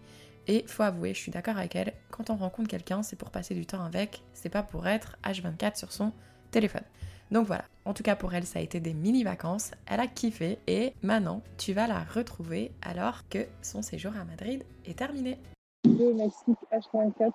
Et 0.48 0.66
faut 0.68 0.82
avouer, 0.82 1.14
je 1.14 1.20
suis 1.20 1.32
d'accord 1.32 1.58
avec 1.58 1.76
elle, 1.76 1.94
quand 2.10 2.32
on 2.32 2.36
rencontre 2.36 2.68
quelqu'un, 2.68 3.04
c'est 3.04 3.16
pour 3.16 3.30
passer 3.30 3.54
du 3.54 3.68
temps 3.68 3.84
avec, 3.84 4.24
c'est 4.34 4.50
pas 4.50 4.64
pour 4.64 4.88
être 4.88 5.18
H24 5.24 5.78
sur 5.78 5.92
son 5.92 6.12
téléphone. 6.50 6.84
Donc 7.30 7.46
voilà, 7.46 7.66
en 7.86 7.94
tout 7.94 8.04
cas 8.04 8.16
pour 8.16 8.34
elle, 8.34 8.46
ça 8.46 8.60
a 8.60 8.62
été 8.62 8.80
des 8.80 8.94
mini-vacances, 8.94 9.72
elle 9.88 10.00
a 10.00 10.08
kiffé 10.08 10.60
et 10.68 10.94
maintenant 11.02 11.42
tu 11.58 11.74
vas 11.74 11.88
la 11.88 12.04
retrouver 12.04 12.72
alors 12.84 13.28
que 13.30 13.48
son 13.64 13.82
séjour 13.82 14.14
à 14.16 14.24
Madrid 14.26 14.64
est 14.86 14.98
terminé. 15.00 15.40
Mexique 15.86 16.58
H24, 16.72 17.32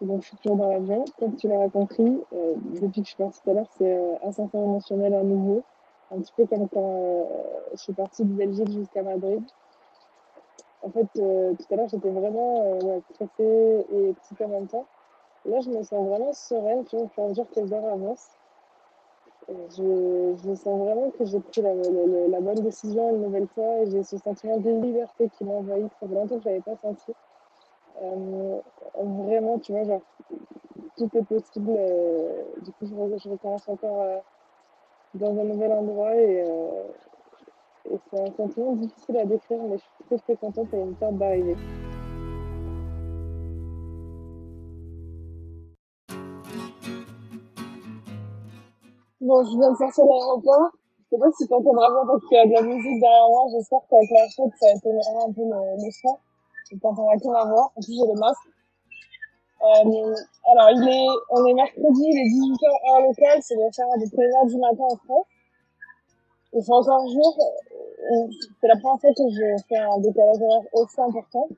Donc, 0.00 0.22
je 0.22 0.28
suis 0.28 0.36
toujours 0.38 0.56
dans 0.56 0.70
l'avion. 0.72 1.04
Comme 1.18 1.36
tu 1.36 1.48
l'auras 1.48 1.68
compris, 1.68 2.22
euh, 2.32 2.54
depuis 2.80 3.02
que 3.02 3.06
je 3.08 3.14
suis 3.14 3.16
partie 3.22 3.40
tout 3.42 3.50
à 3.50 3.54
l'heure, 3.54 3.68
c'est 3.76 3.96
euh, 3.96 4.16
ascenseur 4.22 4.62
émotionnel 4.62 5.14
à 5.14 5.22
nouveau. 5.22 5.62
Un 6.10 6.20
petit 6.20 6.32
peu 6.36 6.46
comme 6.46 6.68
quand 6.68 6.96
euh, 6.96 7.24
je 7.72 7.76
suis 7.78 7.92
partie 7.92 8.24
de 8.24 8.32
Belgique 8.32 8.70
jusqu'à 8.70 9.02
Madrid. 9.02 9.42
En 10.82 10.90
fait, 10.90 11.06
euh, 11.18 11.52
tout 11.52 11.74
à 11.74 11.76
l'heure, 11.76 11.88
j'étais 11.88 12.08
vraiment 12.10 12.78
ouais, 12.78 13.00
stressée 13.12 13.86
et 13.92 14.08
excitée 14.10 14.44
en 14.46 14.48
même 14.48 14.66
temps. 14.66 14.86
Là, 15.44 15.60
je 15.60 15.70
me 15.70 15.82
sens 15.82 16.08
vraiment 16.08 16.32
sereine, 16.32 16.84
tu 16.86 16.96
vois, 16.96 17.04
au 17.04 17.08
fur 17.08 17.22
et 17.22 17.26
à 17.26 17.28
mesure 17.28 17.46
que 17.50 17.60
les 17.60 17.72
heures 17.72 17.84
avancent. 17.84 18.30
Je, 19.48 20.34
je 20.44 20.54
sens 20.54 20.78
vraiment 20.80 21.10
que 21.10 21.24
j'ai 21.24 21.40
pris 21.40 21.60
la, 21.60 21.74
la, 21.74 22.28
la 22.28 22.40
bonne 22.40 22.60
décision 22.60 23.10
une 23.10 23.22
nouvelle 23.22 23.48
fois 23.48 23.80
et 23.80 23.90
j'ai 23.90 24.04
ce 24.04 24.16
sentiment 24.18 24.58
de 24.58 24.70
liberté 24.70 25.28
qui 25.36 25.44
m'a 25.44 25.54
envahi. 25.54 25.82
Ça 26.00 26.06
fait 26.06 26.14
longtemps 26.14 26.36
que 26.36 26.42
je 26.42 26.48
l'avais 26.48 26.60
pas 26.60 26.76
senti. 26.76 27.12
Euh, 28.02 28.60
vraiment, 28.94 29.58
tu 29.58 29.72
vois, 29.72 29.84
genre, 29.84 30.00
tout 30.96 31.08
est 31.14 31.24
possible. 31.24 31.70
euh, 31.76 32.42
du 32.62 32.70
coup, 32.72 32.86
je, 32.86 32.94
re- 32.94 33.22
je 33.22 33.28
recommence 33.28 33.68
encore 33.68 34.00
euh, 34.02 34.18
dans 35.14 35.38
un 35.38 35.44
nouvel 35.44 35.72
endroit 35.72 36.14
et, 36.16 36.44
c'est 38.10 38.20
un 38.20 38.32
sentiment 38.36 38.72
difficile 38.74 39.16
à 39.16 39.24
décrire, 39.24 39.62
mais 39.64 39.76
je 39.78 39.82
suis 39.82 40.04
très 40.06 40.18
très 40.18 40.36
contente 40.36 40.72
et 40.72 40.80
une 40.80 40.94
peur 40.94 41.12
d'arriver. 41.12 41.56
Bon, 49.20 49.44
je 49.44 49.58
viens 49.58 49.72
de 49.72 49.76
sortir 49.76 50.04
l'aéroport. 50.06 50.70
Je 51.00 51.16
sais 51.16 51.20
pas 51.20 51.30
si 51.32 51.46
tu 51.46 51.52
entendras 51.54 51.90
bien 51.90 52.06
parce 52.06 52.24
qu'il 52.26 52.36
y 52.38 52.40
a 52.40 52.46
de 52.46 52.52
la 52.52 52.62
musique 52.62 53.00
derrière 53.00 53.28
moi. 53.28 53.46
J'espère 53.52 53.80
qu'avec 53.90 54.10
la 54.10 54.28
chute, 54.28 54.54
ça 54.60 54.66
atténuera 54.74 55.26
un 55.26 55.32
peu 55.32 55.42
le, 55.42 55.84
le 55.84 55.90
son. 55.90 56.16
Tu 56.70 56.78
t'entendras 56.78 57.16
que 57.16 57.26
ma 57.26 57.44
voix. 57.44 57.72
En 57.74 57.80
plus, 57.82 57.94
j'ai 57.98 58.06
le 58.06 58.18
masque. 58.18 58.48
Euh, 59.60 60.14
alors, 60.50 60.70
il 60.70 60.88
est, 60.88 61.08
on 61.30 61.44
est 61.46 61.54
mercredi, 61.54 62.02
il 62.06 62.16
est 62.16 62.30
18h 62.30 62.64
heure 62.88 63.08
locale. 63.08 63.42
Ça 63.42 63.56
doit 63.56 63.72
faire 63.72 63.86
près 63.88 64.24
1h 64.24 64.48
du 64.48 64.56
matin 64.56 64.84
en 64.84 64.96
France. 64.96 65.26
Il 66.52 66.62
fait 66.62 66.72
encore 66.72 67.08
jour. 67.08 67.38
Euh, 67.40 68.26
C'est 68.60 68.68
la 68.68 68.76
première 68.76 69.00
fois 69.00 69.10
que 69.10 69.22
je 69.30 69.62
fais 69.68 69.76
un 69.76 69.98
décalage 69.98 70.40
horaire 70.40 70.62
aussi 70.74 71.00
important. 71.00 71.48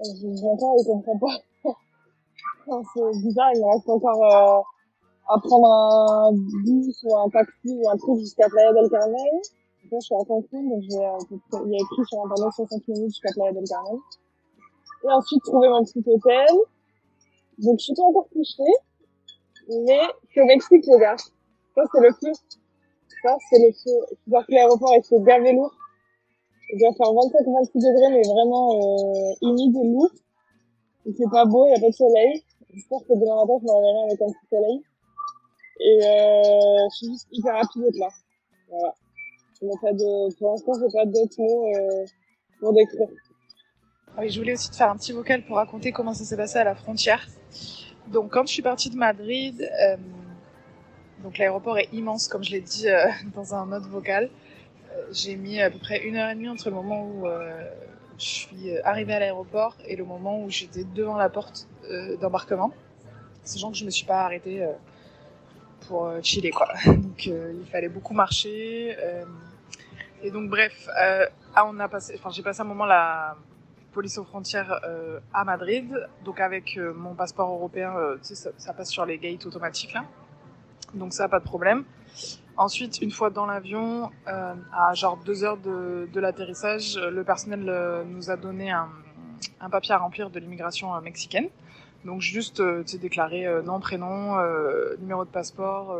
Euh, 0.00 0.04
Je, 0.04 0.44
m'entends 0.44 0.76
et 0.76 0.84
comprends 0.84 1.18
pas. 1.18 1.36
C'est 2.94 3.22
bizarre, 3.22 3.50
il 3.54 3.60
me 3.60 3.72
reste 3.72 3.88
encore, 3.88 4.24
euh, 4.24 4.62
à 5.28 5.38
prendre 5.38 5.68
un 5.68 6.32
bus 6.32 7.02
ou 7.04 7.16
un 7.16 7.28
taxi 7.30 7.78
ou 7.78 7.88
un 7.88 7.96
truc 7.96 8.18
jusqu'à 8.18 8.48
Playa 8.48 8.72
del 8.72 8.90
Carmen. 8.90 9.40
Je 9.90 10.00
suis 10.00 10.14
à 10.14 10.24
Cancun, 10.24 10.62
donc 10.62 10.82
j'ai, 10.82 10.96
près- 11.50 11.62
il 11.66 11.72
y 11.72 11.76
a 11.76 11.82
écrit 11.82 12.04
sur 12.08 12.24
internet 12.24 12.52
60 12.54 12.88
minutes 12.88 13.10
jusqu'à 13.10 13.32
Playa 13.32 13.52
del 13.52 13.64
Carmen. 13.68 13.98
Et 15.04 15.10
ensuite, 15.12 15.42
trouver 15.44 15.68
mon 15.68 15.84
petit 15.84 16.02
hôtel. 16.06 16.46
Donc, 17.58 17.78
je 17.78 17.84
suis 17.84 17.94
pas 17.94 18.02
encore 18.02 18.28
couchée. 18.30 18.72
Mais, 19.68 20.00
je 20.26 20.30
suis 20.30 20.40
au 20.40 20.46
Mexique, 20.46 20.84
les 20.86 20.98
gars. 20.98 21.16
Ça, 21.74 21.82
c'est 21.92 22.00
le 22.00 22.12
feu. 22.12 22.32
Ça, 23.22 23.36
c'est 23.50 23.58
le 23.58 23.72
feu. 23.72 24.16
Je 24.26 24.32
que 24.46 24.52
l'aéroport 24.52 24.94
est 24.94 25.24
gavé 25.24 25.52
lourd. 25.52 25.74
Il 26.72 26.78
doit 26.78 26.94
faire 26.94 27.12
25-26 27.12 27.78
degrés, 27.78 28.10
mais 28.10 28.22
vraiment, 28.22 28.74
euh, 28.74 29.34
humide 29.42 29.76
et 29.76 29.86
lourd. 29.86 30.10
Il 31.06 31.14
fait 31.14 31.30
pas 31.30 31.44
beau, 31.44 31.66
il 31.66 31.70
y 31.70 31.74
a 31.74 31.80
pas 31.80 31.88
de 31.88 31.92
soleil. 31.92 32.42
J'espère 32.72 33.00
que 33.06 33.12
demain 33.12 33.36
matin, 33.36 33.58
je 33.60 33.64
me 33.66 33.72
réveillerai 33.72 34.04
avec 34.10 34.22
un 34.22 34.32
petit 34.32 34.48
soleil. 34.50 34.82
Et 35.80 35.98
euh, 36.02 36.88
je 36.90 36.96
suis 36.96 37.06
juste 37.08 37.28
hyper 37.32 37.54
rapide 37.54 37.94
là. 37.96 38.08
Voilà. 38.70 38.94
N'ai 39.62 39.76
pas 39.80 39.92
de, 39.92 40.34
pour 40.36 40.50
l'instant, 40.50 40.72
j'ai 40.74 40.92
pas 40.92 41.06
d'autres 41.06 41.38
mots 41.40 41.74
euh, 41.74 42.04
pour 42.58 42.72
décrire. 42.72 43.08
Ah 44.16 44.26
je 44.26 44.38
voulais 44.38 44.52
aussi 44.52 44.70
te 44.70 44.76
faire 44.76 44.90
un 44.90 44.96
petit 44.96 45.12
vocal 45.12 45.44
pour 45.44 45.56
raconter 45.56 45.92
comment 45.92 46.12
ça 46.12 46.24
s'est 46.24 46.36
passé 46.36 46.58
à 46.58 46.64
la 46.64 46.74
frontière. 46.74 47.26
Donc, 48.08 48.32
quand 48.32 48.46
je 48.46 48.52
suis 48.52 48.62
partie 48.62 48.90
de 48.90 48.96
Madrid, 48.96 49.62
euh, 49.62 49.96
donc 51.22 51.38
l'aéroport 51.38 51.78
est 51.78 51.88
immense, 51.92 52.28
comme 52.28 52.44
je 52.44 52.50
l'ai 52.50 52.60
dit 52.60 52.88
euh, 52.88 53.06
dans 53.34 53.54
un 53.54 53.72
autre 53.72 53.88
vocal. 53.88 54.30
J'ai 55.10 55.34
mis 55.34 55.60
à 55.60 55.70
peu 55.70 55.78
près 55.78 56.04
une 56.04 56.16
heure 56.16 56.30
et 56.30 56.34
demie 56.34 56.48
entre 56.48 56.68
le 56.68 56.76
moment 56.76 57.04
où 57.04 57.26
je 58.16 58.24
suis 58.24 58.78
arrivée 58.84 59.14
à 59.14 59.18
l'aéroport 59.18 59.76
et 59.88 59.96
le 59.96 60.04
moment 60.04 60.40
où 60.40 60.50
j'étais 60.50 60.84
devant 60.84 61.16
la 61.16 61.28
porte 61.28 61.66
d'embarquement. 62.20 62.72
Sachant 63.42 63.72
que 63.72 63.76
je 63.76 63.84
me 63.84 63.90
suis 63.90 64.06
pas 64.06 64.20
arrêtée 64.20 64.64
pour 65.86 66.06
euh, 66.06 66.20
chiller, 66.22 66.50
quoi. 66.50 66.68
Donc, 66.86 67.26
euh, 67.26 67.52
il 67.58 67.66
fallait 67.70 67.88
beaucoup 67.88 68.14
marcher. 68.14 68.96
euh, 68.98 69.24
et 70.22 70.30
donc, 70.30 70.48
bref, 70.48 70.88
ah, 71.54 71.66
on 71.66 71.78
a 71.78 71.86
passé, 71.86 72.14
enfin, 72.18 72.30
j'ai 72.30 72.42
passé 72.42 72.62
un 72.62 72.64
moment 72.64 72.86
la 72.86 73.36
police 73.92 74.16
aux 74.16 74.24
frontières 74.24 74.80
à 75.34 75.44
Madrid. 75.44 75.86
Donc, 76.24 76.40
avec 76.40 76.78
mon 76.78 77.14
passeport 77.14 77.50
européen, 77.50 77.92
tu 78.22 78.34
sais, 78.34 78.50
ça, 78.56 78.72
passe 78.72 78.88
sur 78.88 79.04
les 79.04 79.18
gates 79.18 79.44
automatiques, 79.44 79.92
là. 79.92 80.04
Donc, 80.94 81.12
ça, 81.12 81.28
pas 81.28 81.40
de 81.40 81.44
problème. 81.44 81.84
Ensuite, 82.56 83.02
une 83.02 83.10
fois 83.10 83.28
dans 83.28 83.44
l'avion, 83.44 84.10
euh, 84.26 84.54
à 84.72 84.94
genre 84.94 85.18
deux 85.18 85.44
heures 85.44 85.58
de, 85.58 86.08
de 86.10 86.20
l'atterrissage, 86.20 86.96
le 86.96 87.22
personnel 87.22 88.04
nous 88.06 88.30
a 88.30 88.36
donné 88.36 88.70
un, 88.70 88.88
un 89.60 89.68
papier 89.68 89.92
à 89.92 89.98
remplir 89.98 90.30
de 90.30 90.38
l'immigration 90.38 90.98
mexicaine. 91.02 91.50
Donc 92.04 92.20
juste, 92.20 92.60
euh, 92.60 92.82
tu 92.84 92.98
déclarer 92.98 93.46
euh, 93.46 93.62
nom, 93.62 93.80
prénom, 93.80 94.38
euh, 94.38 94.94
numéro 95.00 95.24
de 95.24 95.30
passeport, 95.30 95.98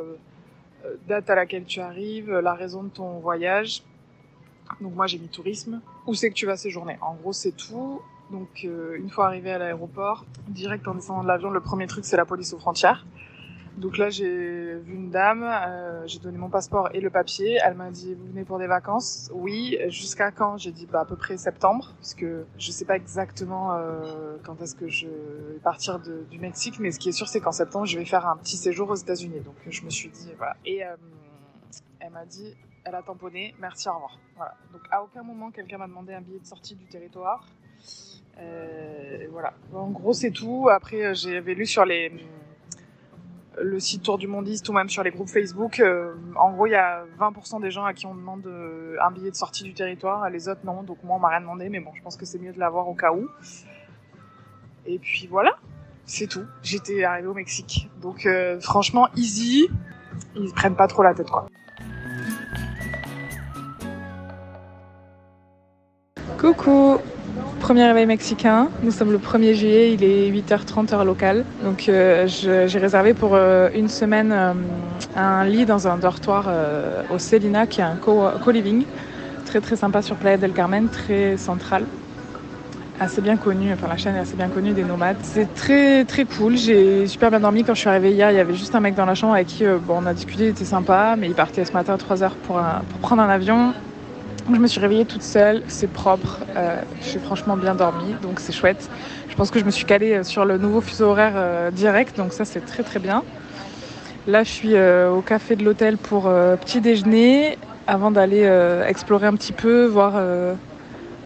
date 1.09 1.31
à 1.31 1.35
laquelle 1.35 1.65
tu 1.65 1.81
arrives, 1.81 2.31
la 2.31 2.55
raison 2.55 2.83
de 2.83 2.91
ton 2.91 3.19
voyage. 3.19 3.83
Donc 4.81 4.95
moi 4.95 5.07
j'ai 5.07 5.19
mis 5.19 5.29
tourisme. 5.29 5.81
Où 6.07 6.15
c'est 6.15 6.29
que 6.29 6.35
tu 6.35 6.47
vas 6.47 6.57
séjourner? 6.57 6.99
En 7.01 7.15
gros 7.15 7.33
c'est 7.33 7.53
tout. 7.53 8.03
Donc 8.31 8.65
une 8.65 9.09
fois 9.11 9.27
arrivé 9.27 9.51
à 9.51 9.59
l'aéroport, 9.59 10.25
direct 10.49 10.87
en 10.89 10.95
descendant 10.95 11.23
de 11.23 11.29
l'avion, 11.29 11.51
le 11.51 11.61
premier 11.61 11.87
truc 11.87 12.05
c'est 12.05 12.17
la 12.17 12.27
police 12.27 12.53
aux 12.53 12.59
frontières. 12.59 13.07
Donc 13.77 13.99
là 13.99 14.09
j'ai 14.09 14.77
vu 14.77 14.95
une 14.95 15.11
dame, 15.11 15.43
euh, 15.43 16.07
j'ai 16.07 16.21
donné 16.21 16.39
mon 16.39 16.49
passeport 16.49 16.91
et 16.95 17.01
le 17.01 17.11
papier. 17.11 17.59
Elle 17.65 17.75
m'a 17.75 17.91
dit 17.91 18.15
vous 18.15 18.27
venez 18.29 18.45
pour 18.45 18.59
des 18.59 18.69
vacances? 18.69 19.31
Oui. 19.35 19.77
Jusqu'à 19.89 20.31
quand? 20.31 20.57
J'ai 20.59 20.71
dit 20.71 20.87
bah, 20.87 21.01
à 21.01 21.05
peu 21.05 21.17
près 21.17 21.37
septembre, 21.37 21.93
parce 21.97 22.15
que 22.15 22.47
je 22.57 22.71
sais 22.71 22.85
pas 22.85 22.95
exactement 22.97 23.73
euh, 23.73 24.37
quand 24.45 24.63
est-ce 24.63 24.77
que 24.77 24.87
je 24.89 25.09
vais 25.09 25.59
partir 25.63 25.99
de- 25.99 26.25
du 26.31 26.39
Mexique, 26.39 26.79
mais 26.79 26.93
ce 26.93 27.01
qui 27.01 27.09
est 27.09 27.13
sûr 27.13 27.27
c'est 27.27 27.41
qu'en 27.41 27.53
septembre 27.53 27.87
je 27.87 27.99
vais 27.99 28.05
faire 28.05 28.27
un 28.29 28.37
petit 28.37 28.57
séjour 28.57 28.89
aux 28.91 28.95
États-Unis. 28.95 29.41
Donc 29.41 29.57
je 29.69 29.83
me 29.85 29.91
suis 29.91 30.09
dit 30.09 30.31
voilà. 30.39 30.57
Et 30.65 30.85
euh, 30.85 30.95
elle 31.99 32.13
m'a 32.13 32.25
dit 32.27 32.55
elle 32.85 32.95
a 32.95 33.03
tamponné, 33.03 33.55
merci, 33.61 33.89
au 33.89 33.95
revoir. 33.95 34.19
Voilà. 34.37 34.55
Donc 34.73 34.83
à 34.93 35.03
aucun 35.03 35.25
moment 35.25 35.51
quelqu'un 35.51 35.79
m'a 35.79 35.89
demandé 35.89 36.13
un 36.15 36.21
billet 36.21 36.39
de 36.39 36.47
sortie 36.47 36.77
du 36.77 36.85
territoire. 36.85 37.45
Euh, 38.39 39.27
voilà. 39.31 39.53
En 39.75 39.89
gros 39.91 40.13
c'est 40.13 40.31
tout. 40.31 40.69
Après 40.71 41.05
euh, 41.05 41.15
j'avais 41.15 41.55
lu 41.55 41.67
sur 41.67 41.85
les 41.85 42.13
le 43.61 43.81
site 43.81 44.03
Tour 44.03 44.19
du 44.19 44.27
Mondiste 44.27 44.69
ou 44.69 44.73
même 44.73 44.89
sur 44.89 45.03
les 45.03 45.11
groupes 45.11 45.29
Facebook, 45.29 45.81
euh, 45.81 46.15
en 46.37 46.53
gros, 46.53 46.67
il 46.67 46.73
y 46.73 46.77
a 46.77 47.05
20% 47.19 47.61
des 47.61 47.71
gens 47.71 47.85
à 47.85 47.95
qui 47.95 48.07
on 48.07 48.15
demande 48.15 48.47
euh, 48.47 48.97
un 49.03 49.11
billet 49.11 49.31
de 49.31 49.37
sortie 49.37 49.63
du 49.65 49.75
territoire, 49.75 50.29
les 50.31 50.49
autres 50.49 50.61
non. 50.65 50.83
Donc 50.83 50.99
moi, 51.05 51.17
on 51.17 51.21
m'a 51.21 51.29
rien 51.29 51.41
demandé, 51.41 51.69
mais 51.69 51.81
bon, 51.81 51.91
je 51.95 52.03
pense 52.03 52.17
que 52.17 52.25
c'est 52.25 52.39
mieux 52.39 52.53
de 52.53 52.59
l'avoir 52.59 52.89
au 52.89 52.95
cas 52.95 53.13
où. 53.13 53.29
Et 54.87 54.99
puis 54.99 55.27
voilà, 55.31 55.57
c'est 56.05 56.27
tout. 56.27 56.45
J'étais 56.63 57.05
arrivée 57.05 57.29
au 57.29 57.35
Mexique. 57.35 57.89
Donc 58.01 58.27
euh, 58.27 58.61
franchement, 58.61 59.09
easy. 59.17 59.69
Ils 60.37 60.49
se 60.49 60.55
prennent 60.55 60.77
pas 60.77 60.87
trop 60.87 61.03
la 61.03 61.15
tête, 61.15 61.31
quoi. 61.31 61.47
Coucou 66.39 66.99
Premier 67.65 67.87
réveil 67.87 68.05
mexicain, 68.05 68.69
nous 68.83 68.91
sommes 68.91 69.11
le 69.11 69.17
1er 69.19 69.55
juillet, 69.55 69.95
il 69.95 70.05
est 70.05 70.29
8h30 70.29 70.93
heure 70.93 71.03
locale. 71.07 71.47
Donc 71.63 71.89
euh, 71.89 72.27
j'ai 72.27 72.79
réservé 72.79 73.15
pour 73.15 73.35
euh, 73.35 73.71
une 73.75 73.89
semaine 73.89 74.33
euh, 74.33 74.53
un 75.17 75.47
lit 75.47 75.65
dans 75.65 75.89
un 75.89 75.97
dortoir 75.97 76.47
au 77.09 77.17
Celina 77.19 77.67
qui 77.67 77.81
est 77.81 77.85
un 77.85 77.97
co- 77.97 78.29
co-living. 78.45 78.85
très 79.47 79.63
très 79.63 79.77
sympa 79.77 80.03
sur 80.03 80.17
Playa 80.17 80.37
del 80.37 80.53
Carmen, 80.53 80.91
très 80.91 81.39
central. 81.39 81.87
Assez 83.01 83.23
bien 83.23 83.39
connu, 83.39 83.73
enfin 83.73 83.89
la 83.89 83.97
chaîne 83.97 84.15
est 84.17 84.21
assez 84.21 84.37
bien 84.37 84.51
connue 84.51 84.73
des 84.75 84.85
nomades. 84.85 85.17
C'est 85.23 85.55
très 85.55 86.05
très 86.05 86.27
cool, 86.27 86.59
j'ai 86.59 87.07
super 87.07 87.31
bien 87.31 87.41
dormi 87.41 87.65
quand 87.65 87.73
je 87.75 87.81
suis 87.81 87.89
arrivée 87.89 88.13
hier. 88.13 88.31
Il 88.31 88.37
y 88.37 88.41
avait 88.41 88.53
juste 88.53 88.75
un 88.75 88.81
mec 88.81 88.95
dans 88.95 89.07
la 89.07 89.15
chambre 89.15 89.33
avec 89.33 89.47
qui 89.47 89.65
bon, 89.65 90.03
on 90.03 90.07
a 90.07 90.13
discuté, 90.13 90.45
il 90.45 90.49
était 90.51 90.67
sympa, 90.67 91.15
mais 91.17 91.29
il 91.29 91.35
partait 91.35 91.65
ce 91.65 91.73
matin 91.73 91.95
à 91.95 91.97
3h 91.97 92.33
pour, 92.43 92.59
un- 92.59 92.83
pour 92.91 93.01
prendre 93.01 93.23
un 93.23 93.31
avion. 93.31 93.73
Je 94.53 94.59
me 94.59 94.67
suis 94.67 94.81
réveillée 94.81 95.07
toute 95.07 95.23
seule, 95.23 95.63
c'est 95.69 95.91
propre, 95.91 96.41
euh, 96.55 96.81
je 97.01 97.07
suis 97.07 97.19
franchement 97.19 97.57
bien 97.57 97.75
dormie, 97.75 98.15
donc 98.21 98.41
c'est 98.41 98.53
chouette. 98.53 98.91
Je 99.31 99.35
pense 99.35 99.51
que 99.51 99.59
je 99.59 99.65
me 99.65 99.71
suis 99.71 99.87
calée 99.87 100.13
euh, 100.13 100.23
sur 100.23 100.45
le 100.45 100.59
nouveau 100.59 100.83
fuseau 100.83 101.07
horaire 101.07 101.33
euh, 101.35 101.71
direct, 101.71 102.19
donc 102.19 102.35
ça 102.35 102.45
c'est 102.45 102.61
très 102.61 102.83
très 102.83 103.01
bien. 103.01 103.25
Là 104.27 104.45
je 104.45 104.51
suis 104.51 104.75
euh, 104.75 105.11
au 105.11 105.23
café 105.23 105.57
de 105.57 105.65
l'hôtel 105.65 105.97
pour 105.97 106.25
petit 106.61 106.83
déjeuner, 106.83 107.57
avant 107.87 108.11
d'aller 108.11 108.45
explorer 108.87 109.27
un 109.27 109.35
petit 109.35 109.53
peu, 109.53 109.87
voir 109.87 110.15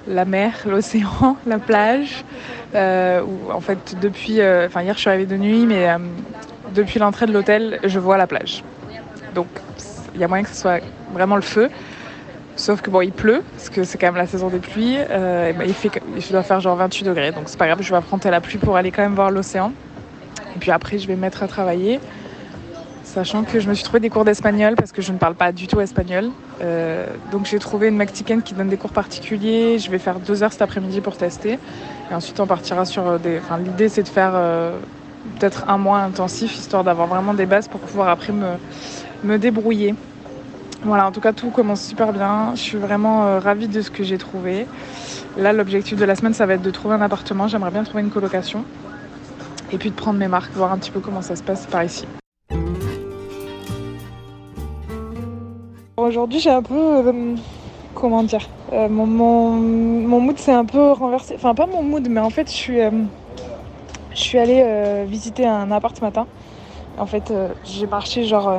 la 0.06 0.25
mer, 0.25 0.54
l'océan, 0.66 1.37
la 1.44 1.58
plage. 1.58 2.25
En 2.75 3.60
fait 3.60 3.96
depuis, 4.00 4.40
enfin 4.64 4.82
hier 4.82 4.94
je 4.94 5.00
suis 5.00 5.10
arrivée 5.10 5.26
de 5.26 5.37
nuit, 5.37 5.66
mais 5.66 5.88
depuis 6.72 7.00
l'entrée 7.00 7.26
de 7.26 7.32
l'hôtel 7.32 7.80
je 7.82 7.98
vois 7.98 8.16
la 8.16 8.28
plage. 8.28 8.62
Donc 9.34 9.48
il 10.14 10.20
y 10.20 10.25
a 10.25 10.28
moyen 10.28 10.44
que 10.44 10.50
ce 10.50 10.56
soit 10.56 10.80
vraiment 11.12 11.37
le 11.37 11.42
feu. 11.42 11.68
Sauf 12.58 12.82
que 12.82 12.90
bon, 12.90 13.02
il 13.02 13.12
pleut, 13.12 13.44
parce 13.52 13.70
que 13.70 13.84
c'est 13.84 13.98
quand 13.98 14.08
même 14.08 14.16
la 14.16 14.26
saison 14.26 14.48
des 14.48 14.58
pluies. 14.58 14.96
Euh, 14.98 15.50
et 15.50 15.52
ben, 15.52 15.64
il, 15.64 15.72
fait, 15.72 15.90
il 16.16 16.32
doit 16.32 16.42
faire 16.42 16.58
genre 16.58 16.74
28 16.74 17.04
degrés, 17.04 17.30
donc 17.30 17.44
c'est 17.46 17.56
pas 17.56 17.68
grave, 17.68 17.78
je 17.80 17.88
vais 17.88 17.96
affronter 17.96 18.30
la 18.30 18.40
pluie 18.40 18.58
pour 18.58 18.76
aller 18.76 18.90
quand 18.90 19.02
même 19.02 19.14
voir 19.14 19.30
l'océan. 19.30 19.72
Et 20.56 20.58
puis 20.58 20.72
après, 20.72 20.98
je 20.98 21.06
vais 21.06 21.14
me 21.14 21.20
mettre 21.20 21.44
à 21.44 21.46
travailler. 21.46 22.00
Sachant 23.04 23.44
que 23.44 23.60
je 23.60 23.68
me 23.68 23.74
suis 23.74 23.84
trouvé 23.84 24.00
des 24.00 24.10
cours 24.10 24.24
d'espagnol 24.24 24.74
parce 24.74 24.90
que 24.90 25.02
je 25.02 25.12
ne 25.12 25.18
parle 25.18 25.36
pas 25.36 25.52
du 25.52 25.68
tout 25.68 25.80
espagnol. 25.80 26.30
Euh, 26.60 27.06
donc 27.30 27.46
j'ai 27.46 27.60
trouvé 27.60 27.88
une 27.88 27.96
mexicaine 27.96 28.42
qui 28.42 28.54
donne 28.54 28.68
des 28.68 28.76
cours 28.76 28.92
particuliers. 28.92 29.78
Je 29.78 29.90
vais 29.90 30.00
faire 30.00 30.18
deux 30.18 30.42
heures 30.42 30.52
cet 30.52 30.60
après-midi 30.60 31.00
pour 31.00 31.16
tester. 31.16 31.60
Et 32.10 32.14
ensuite 32.14 32.38
on 32.40 32.46
partira 32.46 32.84
sur 32.84 33.20
des. 33.20 33.38
Enfin, 33.38 33.58
l'idée 33.58 33.88
c'est 33.88 34.02
de 34.02 34.08
faire 34.08 34.32
euh, 34.34 34.76
peut-être 35.38 35.70
un 35.70 35.78
mois 35.78 36.00
intensif 36.00 36.54
histoire 36.56 36.84
d'avoir 36.84 37.06
vraiment 37.06 37.34
des 37.34 37.46
bases 37.46 37.68
pour 37.68 37.80
pouvoir 37.80 38.08
après 38.08 38.32
me, 38.32 38.56
me 39.24 39.38
débrouiller. 39.38 39.94
Voilà, 40.82 41.08
en 41.08 41.12
tout 41.12 41.20
cas 41.20 41.32
tout 41.32 41.50
commence 41.50 41.82
super 41.82 42.12
bien. 42.12 42.52
Je 42.54 42.61
suis 42.61 42.78
vraiment 42.78 43.26
euh, 43.26 43.40
ravie 43.40 43.68
de 43.68 43.82
ce 43.82 43.90
que 43.90 44.04
j'ai 44.04 44.18
trouvé. 44.18 44.66
Là 45.37 45.52
l'objectif 45.52 45.99
de 45.99 46.04
la 46.04 46.14
semaine 46.14 46.35
ça 46.35 46.47
va 46.47 46.54
être 46.54 46.62
de 46.62 46.70
trouver 46.70 46.94
un 46.94 47.00
appartement. 47.00 47.49
J'aimerais 47.49 47.70
bien 47.70 47.85
trouver 47.85 48.02
une 48.02 48.11
colocation. 48.11 48.64
Et 49.73 49.78
puis 49.78 49.90
de 49.90 49.94
prendre 49.94 50.18
mes 50.18 50.28
marques, 50.28 50.52
voir 50.54 50.73
un 50.73 50.78
petit 50.78 50.90
peu 50.90 51.00
comment 51.00 51.23
ça 51.23 51.37
se 51.37 51.42
passe 51.42 51.66
par 51.66 51.85
ici. 51.85 52.06
Aujourd'hui, 55.97 56.38
j'ai 56.38 56.50
un 56.50 56.62
peu. 56.62 56.75
euh, 56.75 57.35
comment 57.94 58.23
dire 58.23 58.49
euh, 58.73 58.88
mon, 58.88 59.06
mon, 59.06 60.20
mood 60.20 60.38
s'est 60.38 60.52
un 60.52 60.64
peu 60.64 60.92
renversé. 60.92 61.35
Enfin, 61.35 61.54
pas 61.54 61.66
mon 61.66 61.82
mood, 61.82 62.06
mais 62.08 62.20
en 62.20 62.30
fait, 62.30 62.47
je 62.49 62.54
suis, 62.54 62.78
je 64.12 64.16
suis 64.18 64.38
allée 64.38 65.04
visiter 65.06 65.44
un 65.47 65.70
appart 65.73 65.97
ce 65.97 66.02
matin. 66.02 66.26
En 66.99 67.06
fait, 67.06 67.32
j'ai 67.64 67.87
marché 67.87 68.25
genre 68.25 68.49
euh, 68.49 68.58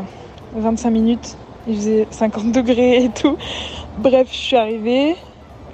25 0.55 0.89
minutes. 0.89 1.37
Il 1.67 1.75
faisait 1.75 2.07
50 2.09 2.51
degrés 2.51 3.03
et 3.03 3.09
tout. 3.09 3.37
Bref, 3.97 4.27
je 4.31 4.37
suis 4.37 4.55
arrivée. 4.55 5.15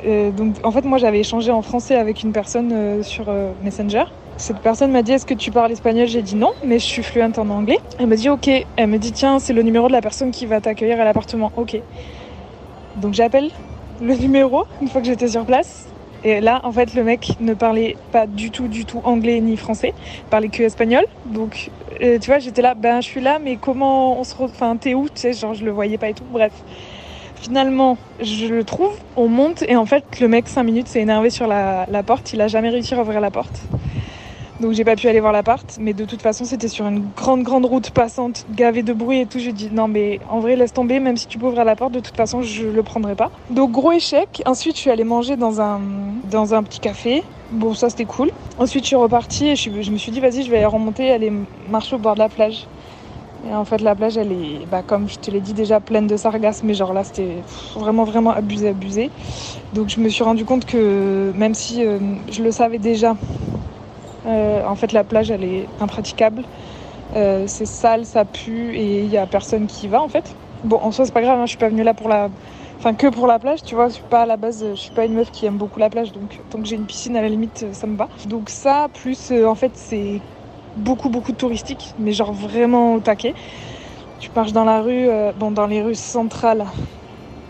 Euh, 0.06 0.32
donc, 0.32 0.56
en 0.64 0.72
fait, 0.72 0.84
moi, 0.84 0.98
j'avais 0.98 1.20
échangé 1.20 1.52
en 1.52 1.62
français 1.62 1.96
avec 1.96 2.24
une 2.24 2.32
personne 2.32 2.72
euh, 2.74 3.04
sur 3.04 3.26
euh, 3.30 3.52
Messenger. 3.64 4.04
Cette 4.38 4.60
personne 4.60 4.92
m'a 4.92 5.02
dit 5.02 5.14
Est-ce 5.14 5.26
que 5.26 5.34
tu 5.34 5.52
parles 5.52 5.72
espagnol? 5.72 6.08
J'ai 6.08 6.22
dit 6.22 6.36
non, 6.36 6.52
mais 6.64 6.80
je 6.80 6.86
suis 6.86 7.04
fluente 7.04 7.38
en 7.40 7.50
anglais. 7.50 7.80
Elle 8.00 8.08
m'a 8.08 8.16
dit 8.16 8.30
Ok. 8.30 8.50
Elle 8.50 8.88
me 8.88 8.98
dit 8.98 9.12
Tiens, 9.12 9.40
c'est 9.40 9.54
le 9.54 9.62
numéro 9.62 9.88
de 9.88 9.94
la 9.94 10.02
personne 10.02 10.32
qui 10.32 10.46
va 10.46 10.60
t'accueillir 10.60 11.00
à 11.00 11.06
l'appartement. 11.06 11.52
Ok. 11.56 11.80
Donc 12.98 13.14
j'appelle 13.14 13.50
le 14.02 14.16
numéro 14.16 14.64
une 14.82 14.90
fois 14.90 15.02
que 15.02 15.08
j'étais 15.08 15.30
sur 15.30 15.46
place. 15.46 15.88
Et 16.26 16.42
là, 16.42 16.60
en 16.64 16.72
fait, 16.72 16.96
le 16.96 17.04
mec 17.04 17.34
ne 17.40 17.54
parlait 17.54 17.96
pas 18.12 18.26
du 18.26 18.50
tout, 18.50 18.68
du 18.68 18.84
tout 18.84 19.00
anglais 19.04 19.40
ni 19.42 19.58
français. 19.58 19.94
Il 20.18 20.30
parlait 20.32 20.50
que 20.50 20.64
espagnol. 20.64 21.06
Donc, 21.28 21.70
euh, 22.02 22.18
tu 22.18 22.32
vois, 22.32 22.40
j'étais 22.40 22.64
là, 22.64 22.74
ben 22.74 23.00
je 23.00 23.06
suis 23.06 23.22
là, 23.22 23.38
mais 23.42 23.58
comment 23.58 24.20
on 24.20 24.24
se. 24.24 24.34
Enfin, 24.40 24.76
t'es 24.76 24.96
où 24.96 25.06
Tu 25.08 25.22
sais, 25.22 25.34
genre, 25.34 25.54
je 25.54 25.64
le 25.64 25.70
voyais 25.70 26.00
pas 26.00 26.10
et 26.10 26.16
tout. 26.16 26.26
Bref. 26.32 26.52
Finalement, 27.36 28.00
je 28.22 28.48
le 28.48 28.64
trouve, 28.64 28.98
on 29.16 29.28
monte, 29.28 29.64
et 29.68 29.76
en 29.76 29.86
fait, 29.86 30.04
le 30.20 30.28
mec, 30.28 30.48
5 30.48 30.64
minutes, 30.64 30.88
s'est 30.88 31.02
énervé 31.02 31.30
sur 31.30 31.46
la, 31.46 31.86
la 31.92 32.02
porte. 32.02 32.34
Il 32.34 32.42
a 32.42 32.48
jamais 32.48 32.70
réussi 32.70 32.96
à 32.96 33.02
ouvrir 33.02 33.22
la 33.22 33.30
porte. 33.30 33.62
Donc 34.62 34.72
j'ai 34.72 34.86
pas 34.86 34.96
pu 34.96 35.10
aller 35.10 35.20
voir 35.20 35.34
l'appart, 35.34 35.66
mais 35.82 35.94
de 35.94 36.06
toute 36.06 36.22
façon 36.22 36.46
c'était 36.46 36.70
sur 36.70 36.88
une 36.88 37.10
grande 37.18 37.44
grande 37.44 37.66
route 37.66 37.90
passante, 37.90 38.46
gavée 38.56 38.84
de 38.84 38.94
bruit 38.94 39.20
et 39.20 39.26
tout. 39.26 39.40
Je 39.40 39.50
dis 39.50 39.70
non 39.70 39.90
mais 39.90 40.22
en 40.30 40.40
vrai 40.40 40.56
laisse 40.56 40.72
tomber, 40.72 41.02
même 41.02 41.18
si 41.18 41.28
tu 41.28 41.38
peux 41.38 41.48
ouvrir 41.48 41.66
la 41.66 41.76
porte, 41.76 41.92
de 41.92 42.00
toute 42.00 42.16
façon 42.16 42.42
je 42.42 42.66
le 42.66 42.84
prendrai 42.84 43.16
pas. 43.16 43.32
Donc 43.50 43.72
gros 43.72 43.92
échec. 43.92 44.42
Ensuite 44.46 44.76
je 44.78 44.82
suis 44.82 44.90
allée 44.90 45.04
manger 45.04 45.36
dans 45.36 45.60
un 45.60 45.82
dans 46.24 46.54
un 46.54 46.64
petit 46.64 46.80
café. 46.80 47.24
Bon 47.52 47.74
ça 47.74 47.90
c'était 47.90 48.06
cool. 48.06 48.32
Ensuite 48.58 48.84
je 48.84 48.88
suis 48.88 48.96
repartie 48.96 49.50
et 49.50 49.56
je, 49.58 49.92
me 49.92 49.98
suis 49.98 50.12
dit 50.14 50.22
vas-y 50.22 50.44
je 50.44 50.50
vais 50.50 50.58
aller 50.58 50.66
remonter, 50.66 51.12
aller 51.12 51.34
marcher 51.70 51.98
au 51.98 52.00
bord 52.00 52.14
de 52.14 52.20
la 52.20 52.30
plage. 52.30 52.66
Et 53.50 53.54
en 53.54 53.66
fait 53.66 53.82
la 53.82 53.94
plage 53.94 54.16
elle 54.16 54.32
est 54.32 54.66
bah, 54.72 54.84
comme 54.88 55.10
je 55.10 55.20
te 55.20 55.30
l'ai 55.32 55.42
dit 55.42 55.54
déjà 55.54 55.82
pleine 55.82 56.08
de 56.08 56.16
sargasses, 56.16 56.64
mais 56.64 56.76
genre 56.76 56.94
là 56.94 57.04
c'était 57.04 57.44
vraiment 57.76 58.06
vraiment 58.06 58.32
abusé 58.32 58.70
abusé. 58.70 59.12
Donc 59.74 59.90
je 59.90 60.00
me 60.00 60.08
suis 60.08 60.24
rendu 60.24 60.46
compte 60.46 60.64
que 60.64 61.34
même 61.36 61.54
si 61.56 61.86
euh, 61.86 62.00
je 62.32 62.42
le 62.42 62.52
savais 62.52 62.80
déjà 62.80 63.18
en 64.26 64.76
fait, 64.76 64.92
la 64.92 65.04
plage, 65.04 65.32
elle 65.32 65.44
est 65.44 65.68
impraticable. 65.80 66.44
Euh, 67.16 67.46
c'est 67.48 67.66
sale, 67.66 68.06
ça 68.06 68.26
pue 68.26 68.76
et 68.76 69.04
il 69.04 69.10
y 69.10 69.18
a 69.18 69.26
personne 69.26 69.68
qui 69.68 69.86
y 69.86 69.90
va 69.90 70.02
en 70.02 70.10
fait. 70.10 70.36
Bon, 70.64 70.80
en 70.82 70.92
soi, 70.92 71.06
c'est 71.06 71.14
pas 71.14 71.22
grave, 71.22 71.40
hein, 71.40 71.46
je 71.46 71.52
suis 71.52 71.58
pas 71.58 71.70
venue 71.70 71.84
là 71.84 71.94
pour 71.94 72.10
la. 72.10 72.30
Enfin, 72.78 72.94
que 72.94 73.08
pour 73.08 73.28
la 73.28 73.40
plage, 73.40 73.64
tu 73.64 73.76
vois. 73.76 73.88
Je 73.88 73.94
suis 73.94 74.04
pas 74.04 74.24
à 74.24 74.26
la 74.26 74.38
base, 74.38 74.66
je 74.72 74.76
suis 74.76 74.92
pas 74.92 75.06
une 75.06 75.14
meuf 75.14 75.32
qui 75.32 75.46
aime 75.46 75.58
beaucoup 75.58 75.80
la 75.80 75.90
plage, 75.90 76.12
donc 76.12 76.40
tant 76.50 76.60
que 76.60 76.66
j'ai 76.66 76.76
une 76.76 76.86
piscine 76.86 77.16
à 77.16 77.22
la 77.22 77.30
limite, 77.30 77.64
euh, 77.64 77.74
ça 77.74 77.88
me 77.88 77.96
va. 77.96 78.10
Donc, 78.28 78.50
ça, 78.50 78.88
plus 78.94 79.32
euh, 79.32 79.48
en 79.48 79.56
fait, 79.56 79.72
c'est 79.76 80.20
beaucoup, 80.76 81.10
beaucoup 81.10 81.32
touristique, 81.32 81.94
mais 82.00 82.12
genre 82.12 82.34
vraiment 82.34 82.96
au 82.96 83.00
taquet. 83.00 83.34
Tu 84.20 84.30
marches 84.36 84.54
dans 84.54 84.66
la 84.66 84.82
rue, 84.82 85.08
euh, 85.08 85.32
bon, 85.38 85.52
dans 85.52 85.68
les 85.68 85.82
rues 85.82 85.96
centrales, 85.96 86.66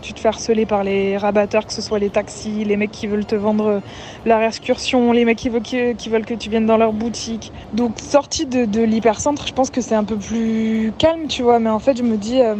tu 0.06 0.14
te 0.14 0.20
fais 0.20 0.28
harceler 0.28 0.66
par 0.66 0.84
les 0.84 1.16
rabatteurs, 1.16 1.66
que 1.66 1.72
ce 1.72 1.82
soit 1.82 1.98
les 1.98 2.10
taxis, 2.10 2.64
les 2.64 2.76
mecs 2.76 2.92
qui 2.92 3.08
veulent 3.08 3.24
te 3.24 3.34
vendre 3.34 3.82
leur 4.24 4.40
excursion, 4.40 5.10
les 5.10 5.24
mecs 5.24 5.38
qui 5.38 5.48
veulent 5.48 5.62
que, 5.62 6.34
tu 6.34 6.48
viennes 6.48 6.66
dans 6.66 6.76
leur 6.76 6.92
boutique. 6.92 7.50
Donc 7.72 7.98
sortie 7.98 8.46
de, 8.46 8.82
l'hypercentre, 8.82 9.48
je 9.48 9.52
pense 9.52 9.70
que 9.70 9.80
c'est 9.80 9.96
un 9.96 10.04
peu 10.04 10.16
plus 10.16 10.92
calme, 10.96 11.26
tu 11.26 11.42
vois. 11.42 11.58
Mais 11.58 11.70
en 11.70 11.80
fait, 11.80 11.98
je 11.98 12.04
me 12.04 12.16
dis, 12.16 12.40
euh, 12.40 12.54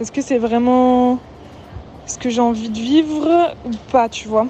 est-ce 0.00 0.10
que 0.10 0.22
c'est 0.22 0.38
vraiment 0.38 1.18
ce 2.06 2.16
que 2.16 2.30
j'ai 2.30 2.40
envie 2.40 2.70
de 2.70 2.78
vivre 2.78 3.54
ou 3.66 3.70
pas, 3.90 4.08
tu 4.08 4.28
vois 4.28 4.46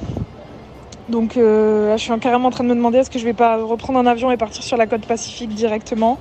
Donc 1.08 1.36
euh, 1.36 1.96
je 1.96 2.02
suis 2.02 2.18
carrément 2.20 2.48
en 2.48 2.52
train 2.52 2.62
de 2.62 2.68
me 2.68 2.74
demander 2.76 2.98
est-ce 2.98 3.10
que 3.10 3.18
je 3.18 3.24
vais 3.24 3.32
pas 3.32 3.56
reprendre 3.56 3.98
un 3.98 4.06
avion 4.06 4.30
et 4.30 4.36
partir 4.36 4.62
sur 4.62 4.76
la 4.76 4.86
côte 4.86 5.06
pacifique 5.06 5.50
directement? 5.50 6.18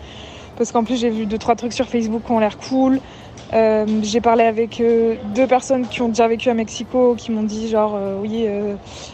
Parce 0.58 0.72
qu'en 0.72 0.84
plus, 0.84 1.00
j'ai 1.00 1.10
vu 1.10 1.28
deux 1.28 1.38
trois 1.38 1.56
trucs 1.56 1.74
sur 1.74 1.88
Facebook 1.88 2.24
qui 2.26 2.32
ont 2.32 2.40
l'air 2.40 2.58
cool. 2.58 3.00
Euh, 3.54 3.86
j'ai 4.02 4.22
parlé 4.22 4.46
avec 4.46 4.80
euh, 4.80 5.16
deux 5.36 5.46
personnes 5.46 5.86
qui 5.86 6.02
ont 6.02 6.08
déjà 6.08 6.28
vécu 6.28 6.50
à 6.50 6.54
Mexico, 6.54 7.16
qui 7.18 7.32
m'ont 7.32 7.44
dit 7.44 7.68
genre 7.68 7.96
euh, 7.96 8.18
oui, 8.22 8.48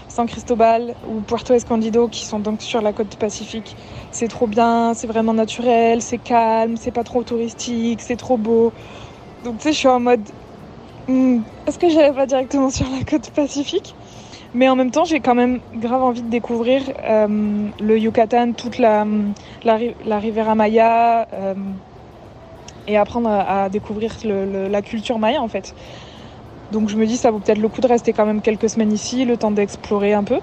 San 0.08 0.28
Cristobal 0.28 0.94
ou 1.10 1.22
Puerto 1.22 1.54
Escondido, 1.54 2.08
qui 2.08 2.26
sont 2.26 2.40
donc 2.40 2.62
sur 2.62 2.82
la 2.82 2.94
côte 2.94 3.16
pacifique. 3.16 3.76
C'est 4.12 4.28
trop 4.28 4.48
bien, 4.48 4.94
c'est 4.94 5.08
vraiment 5.08 5.34
naturel, 5.34 6.02
c'est 6.02 6.20
calme, 6.20 6.78
c'est 6.78 6.92
pas 6.92 7.04
trop 7.04 7.24
touristique, 7.24 8.02
c'est 8.02 8.16
trop 8.16 8.38
beau. 8.38 8.74
Donc 9.44 9.58
tu 9.58 9.64
sais, 9.64 9.74
je 9.74 9.78
suis 9.78 9.88
en 9.88 10.00
mode, 10.00 10.22
hmm, 11.08 11.40
est-ce 11.66 11.80
que 11.80 11.90
j'allais 11.90 12.14
pas 12.14 12.28
directement 12.28 12.70
sur 12.70 12.86
la 12.90 13.04
côte 13.04 13.32
pacifique? 13.32 13.96
Mais 14.54 14.70
en 14.70 14.76
même 14.76 14.92
temps, 14.92 15.04
j'ai 15.04 15.20
quand 15.20 15.36
même 15.36 15.60
grave 15.76 16.02
envie 16.02 16.22
de 16.22 16.30
découvrir 16.30 16.82
le 17.08 18.00
Yucatan, 18.00 18.54
toute 18.54 18.78
la, 18.78 19.06
la, 19.66 19.78
la 20.06 20.20
Rivera 20.20 20.56
Maya. 20.56 21.28
Et 22.88 22.98
apprendre 22.98 23.30
à, 23.30 23.70
découvrir 23.70 24.16
la 24.24 24.82
culture 24.82 25.20
maya 25.20 25.42
en 25.42 25.48
fait. 25.48 25.74
Donc 26.72 26.90
je 26.90 26.98
me 26.98 27.06
dis 27.06 27.18
ça 27.18 27.32
vaut 27.32 27.40
peut-être 27.40 27.60
le 27.60 27.70
coup 27.70 27.82
de 27.82 27.88
rester 27.88 28.14
quand 28.14 28.26
même 28.26 28.42
quelques 28.42 28.70
semaines 28.70 28.92
ici, 28.92 29.26
le 29.26 29.38
temps 29.38 29.52
d'explorer 29.52 30.14
un 30.14 30.24
peu. 30.24 30.40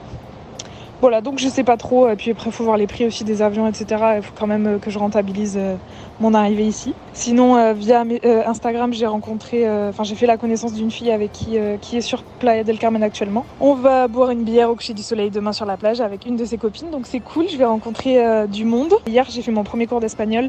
Voilà, 1.04 1.20
donc 1.20 1.38
je 1.38 1.48
sais 1.48 1.64
pas 1.64 1.76
trop, 1.76 2.08
et 2.08 2.16
puis 2.16 2.30
après 2.30 2.48
il 2.48 2.52
faut 2.54 2.64
voir 2.64 2.78
les 2.78 2.86
prix 2.86 3.04
aussi 3.04 3.24
des 3.24 3.42
avions, 3.42 3.68
etc. 3.68 4.02
Il 4.16 4.22
faut 4.22 4.32
quand 4.34 4.46
même 4.46 4.66
euh, 4.66 4.78
que 4.78 4.90
je 4.90 4.98
rentabilise 4.98 5.58
euh, 5.58 5.76
mon 6.18 6.32
arrivée 6.32 6.64
ici. 6.64 6.94
Sinon, 7.12 7.58
euh, 7.58 7.74
via 7.74 8.04
Instagram, 8.46 8.90
j'ai 8.94 9.04
rencontré, 9.04 9.68
enfin 9.86 10.02
j'ai 10.02 10.14
fait 10.14 10.24
la 10.24 10.38
connaissance 10.38 10.72
d'une 10.72 10.90
fille 10.90 11.10
avec 11.10 11.30
qui, 11.30 11.58
qui 11.82 11.98
est 11.98 12.00
sur 12.00 12.22
Playa 12.22 12.64
del 12.64 12.78
Carmen 12.78 13.02
actuellement. 13.02 13.44
On 13.60 13.74
va 13.74 14.08
boire 14.08 14.30
une 14.30 14.44
bière 14.44 14.70
au 14.70 14.76
coucher 14.76 14.94
du 14.94 15.02
soleil 15.02 15.28
demain 15.28 15.52
sur 15.52 15.66
la 15.66 15.76
plage 15.76 16.00
avec 16.00 16.24
une 16.24 16.36
de 16.36 16.46
ses 16.46 16.56
copines, 16.56 16.88
donc 16.90 17.06
c'est 17.06 17.20
cool, 17.20 17.50
je 17.50 17.58
vais 17.58 17.66
rencontrer 17.66 18.48
du 18.48 18.64
monde. 18.64 18.94
Hier 19.06 19.26
j'ai 19.28 19.42
fait 19.42 19.52
mon 19.52 19.62
premier 19.62 19.86
cours 19.86 20.00
d'espagnol 20.00 20.48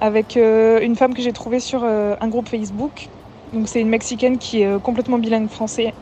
avec 0.00 0.34
une 0.34 0.96
femme 0.96 1.14
que 1.14 1.22
j'ai 1.22 1.32
trouvée 1.32 1.60
sur 1.60 1.84
un 1.84 2.28
groupe 2.28 2.48
Facebook. 2.48 3.08
Donc 3.52 3.68
c'est 3.68 3.80
une 3.80 3.88
Mexicaine 3.88 4.38
qui 4.38 4.62
est 4.62 4.82
complètement 4.82 5.18
bilingue 5.18 5.48
français. 5.48 5.94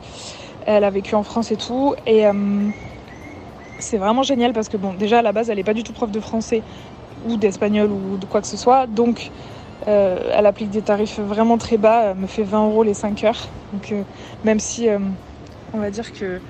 Elle 0.64 0.84
a 0.84 0.90
vécu 0.90 1.14
en 1.16 1.22
France 1.22 1.52
et 1.52 1.56
tout. 1.56 1.94
Et 2.06 2.24
c'est 3.80 3.98
vraiment 3.98 4.22
génial 4.22 4.52
parce 4.52 4.68
que 4.68 4.76
bon, 4.76 4.94
déjà 4.94 5.18
à 5.18 5.22
la 5.22 5.32
base, 5.32 5.50
elle 5.50 5.56
n'est 5.56 5.64
pas 5.64 5.74
du 5.74 5.82
tout 5.82 5.92
prof 5.92 6.10
de 6.10 6.20
français 6.20 6.62
ou 7.26 7.36
d'espagnol 7.36 7.90
ou 7.90 8.16
de 8.16 8.26
quoi 8.26 8.40
que 8.40 8.46
ce 8.46 8.56
soit. 8.56 8.86
Donc 8.86 9.30
euh, 9.88 10.18
elle 10.32 10.46
applique 10.46 10.70
des 10.70 10.82
tarifs 10.82 11.18
vraiment 11.20 11.58
très 11.58 11.76
bas. 11.76 12.10
Elle 12.10 12.16
me 12.16 12.26
fait 12.26 12.42
20 12.42 12.66
euros 12.66 12.82
les 12.82 12.94
5 12.94 13.24
heures. 13.24 13.48
Donc 13.72 13.92
euh, 13.92 14.02
même 14.44 14.60
si 14.60 14.88
euh, 14.88 14.98
on 15.72 15.78
va 15.78 15.90
dire 15.90 16.12
que 16.12 16.40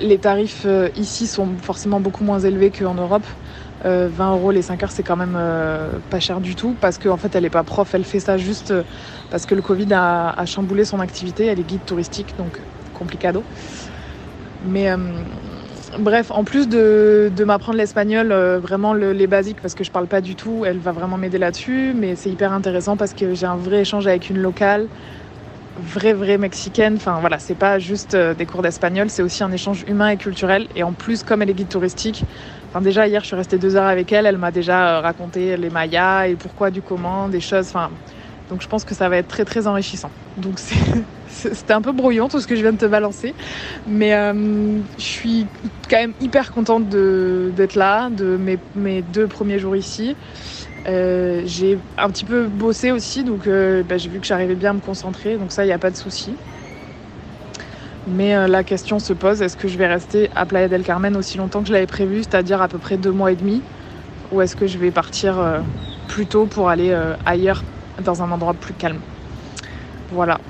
les 0.00 0.18
tarifs 0.18 0.66
ici 0.96 1.28
sont 1.28 1.46
forcément 1.62 2.00
beaucoup 2.00 2.24
moins 2.24 2.40
élevés 2.40 2.70
qu'en 2.70 2.94
Europe. 2.94 3.26
Euh, 3.84 4.08
20 4.10 4.32
euros 4.32 4.50
les 4.50 4.62
5 4.62 4.82
heures, 4.82 4.90
c'est 4.90 5.04
quand 5.04 5.14
même 5.14 5.38
pas 6.10 6.18
cher 6.18 6.40
du 6.40 6.56
tout 6.56 6.74
parce 6.80 6.98
qu'en 6.98 7.16
fait, 7.16 7.36
elle 7.36 7.44
est 7.44 7.50
pas 7.50 7.62
prof, 7.62 7.94
elle 7.94 8.02
fait 8.02 8.18
ça 8.18 8.36
juste 8.36 8.74
parce 9.30 9.46
que 9.46 9.54
le 9.54 9.62
Covid 9.62 9.92
a, 9.92 10.44
chamboulé 10.44 10.84
son 10.84 10.98
activité. 10.98 11.46
Elle 11.46 11.60
est 11.60 11.68
guide 11.68 11.84
touristique, 11.86 12.34
donc 12.36 12.58
complicado. 12.94 13.44
Mais 14.66 14.90
bref, 15.98 16.30
en 16.30 16.44
plus 16.44 16.68
de, 16.68 17.30
m'apprendre 17.44 17.78
l'espagnol, 17.78 18.32
euh, 18.32 18.58
vraiment 18.58 18.94
le- 18.94 19.12
les 19.12 19.26
basiques 19.26 19.60
parce 19.60 19.74
que 19.74 19.84
je 19.84 19.90
parle 19.90 20.06
pas 20.06 20.20
du 20.20 20.34
tout, 20.34 20.64
elle 20.64 20.78
va 20.78 20.92
vraiment 20.92 21.16
m'aider 21.18 21.38
là-dessus. 21.38 21.92
Mais 21.94 22.16
c'est 22.16 22.30
hyper 22.30 22.52
intéressant 22.52 22.96
parce 22.96 23.14
que 23.14 23.34
j'ai 23.34 23.46
un 23.46 23.56
vrai 23.56 23.80
échange 23.80 24.06
avec 24.06 24.30
une 24.30 24.38
locale 24.38 24.88
vraie 25.78 26.12
vraie 26.12 26.38
mexicaine. 26.38 26.94
Enfin 26.96 27.18
voilà, 27.20 27.38
c'est 27.38 27.54
pas 27.54 27.78
juste 27.78 28.14
euh, 28.14 28.34
des 28.34 28.46
cours 28.46 28.62
d'espagnol, 28.62 29.10
c'est 29.10 29.22
aussi 29.22 29.42
un 29.42 29.52
échange 29.52 29.84
humain 29.86 30.08
et 30.10 30.16
culturel. 30.16 30.66
Et 30.74 30.82
en 30.82 30.92
plus, 30.92 31.22
comme 31.22 31.42
elle 31.42 31.50
est 31.50 31.54
guide 31.54 31.68
touristique, 31.68 32.24
enfin 32.68 32.80
déjà 32.80 33.06
hier 33.06 33.22
je 33.22 33.26
suis 33.28 33.36
restée 33.36 33.58
deux 33.58 33.76
heures 33.76 33.86
avec 33.86 34.12
elle, 34.12 34.26
elle 34.26 34.38
m'a 34.38 34.50
déjà 34.50 34.98
euh, 34.98 35.00
raconté 35.00 35.56
les 35.56 35.70
mayas 35.70 36.28
et 36.28 36.36
pourquoi 36.36 36.70
du 36.70 36.82
comment, 36.82 37.28
des 37.28 37.40
choses. 37.40 37.68
Enfin 37.68 37.90
donc 38.50 38.62
je 38.62 38.66
pense 38.66 38.84
que 38.84 38.94
ça 38.94 39.08
va 39.08 39.16
être 39.18 39.28
très 39.28 39.44
très 39.44 39.66
enrichissant. 39.66 40.10
Donc 40.36 40.58
c'est 40.58 40.76
C'était 41.28 41.72
un 41.72 41.82
peu 41.82 41.92
brouillon 41.92 42.28
tout 42.28 42.40
ce 42.40 42.46
que 42.46 42.56
je 42.56 42.62
viens 42.62 42.72
de 42.72 42.78
te 42.78 42.86
balancer. 42.86 43.34
Mais 43.86 44.14
euh, 44.14 44.78
je 44.96 45.02
suis 45.02 45.46
quand 45.88 45.98
même 45.98 46.14
hyper 46.20 46.52
contente 46.52 46.88
d'être 46.88 47.74
là, 47.74 48.10
de 48.10 48.38
mes, 48.74 49.02
deux 49.02 49.26
premiers 49.26 49.58
jours 49.58 49.76
ici. 49.76 50.16
Euh, 50.86 51.42
j'ai 51.44 51.78
un 51.98 52.08
petit 52.08 52.24
peu 52.24 52.46
bossé 52.46 52.92
aussi, 52.92 53.24
donc 53.24 53.46
euh, 53.46 53.82
bah, 53.82 53.98
j'ai 53.98 54.08
vu 54.08 54.20
que 54.20 54.26
j'arrivais 54.26 54.54
bien 54.54 54.70
à 54.70 54.72
me 54.74 54.80
concentrer, 54.80 55.36
donc 55.36 55.52
ça, 55.52 55.64
il 55.64 55.66
n'y 55.66 55.72
a 55.72 55.78
pas 55.78 55.90
de 55.90 55.96
souci. 55.96 56.34
Mais 58.06 58.48
la 58.48 58.64
question 58.64 58.98
se 59.00 59.12
pose, 59.12 59.42
est-ce 59.42 59.56
que 59.56 59.68
je 59.68 59.76
vais 59.76 59.86
rester 59.86 60.30
à 60.34 60.46
Playa 60.46 60.68
del 60.68 60.82
Carmen 60.82 61.14
aussi 61.14 61.36
longtemps 61.36 61.60
que 61.60 61.68
je 61.68 61.74
l'avais 61.74 61.86
prévu, 61.86 62.20
c'est-à-dire 62.20 62.62
à 62.62 62.68
peu 62.68 62.78
près 62.78 62.96
deux 62.96 63.10
mois 63.12 63.32
et 63.32 63.36
demi? 63.36 63.60
Ou 64.32 64.40
est-ce 64.40 64.56
que 64.56 64.66
je 64.66 64.78
vais 64.78 64.90
partir 64.90 65.36
plus 66.06 66.24
tôt 66.24 66.46
pour 66.46 66.70
aller 66.70 66.96
ailleurs, 67.26 67.62
dans 68.02 68.22
un 68.22 68.30
endroit 68.30 68.54
plus 68.54 68.72
calme? 68.72 69.00
Voilà, 70.10 70.40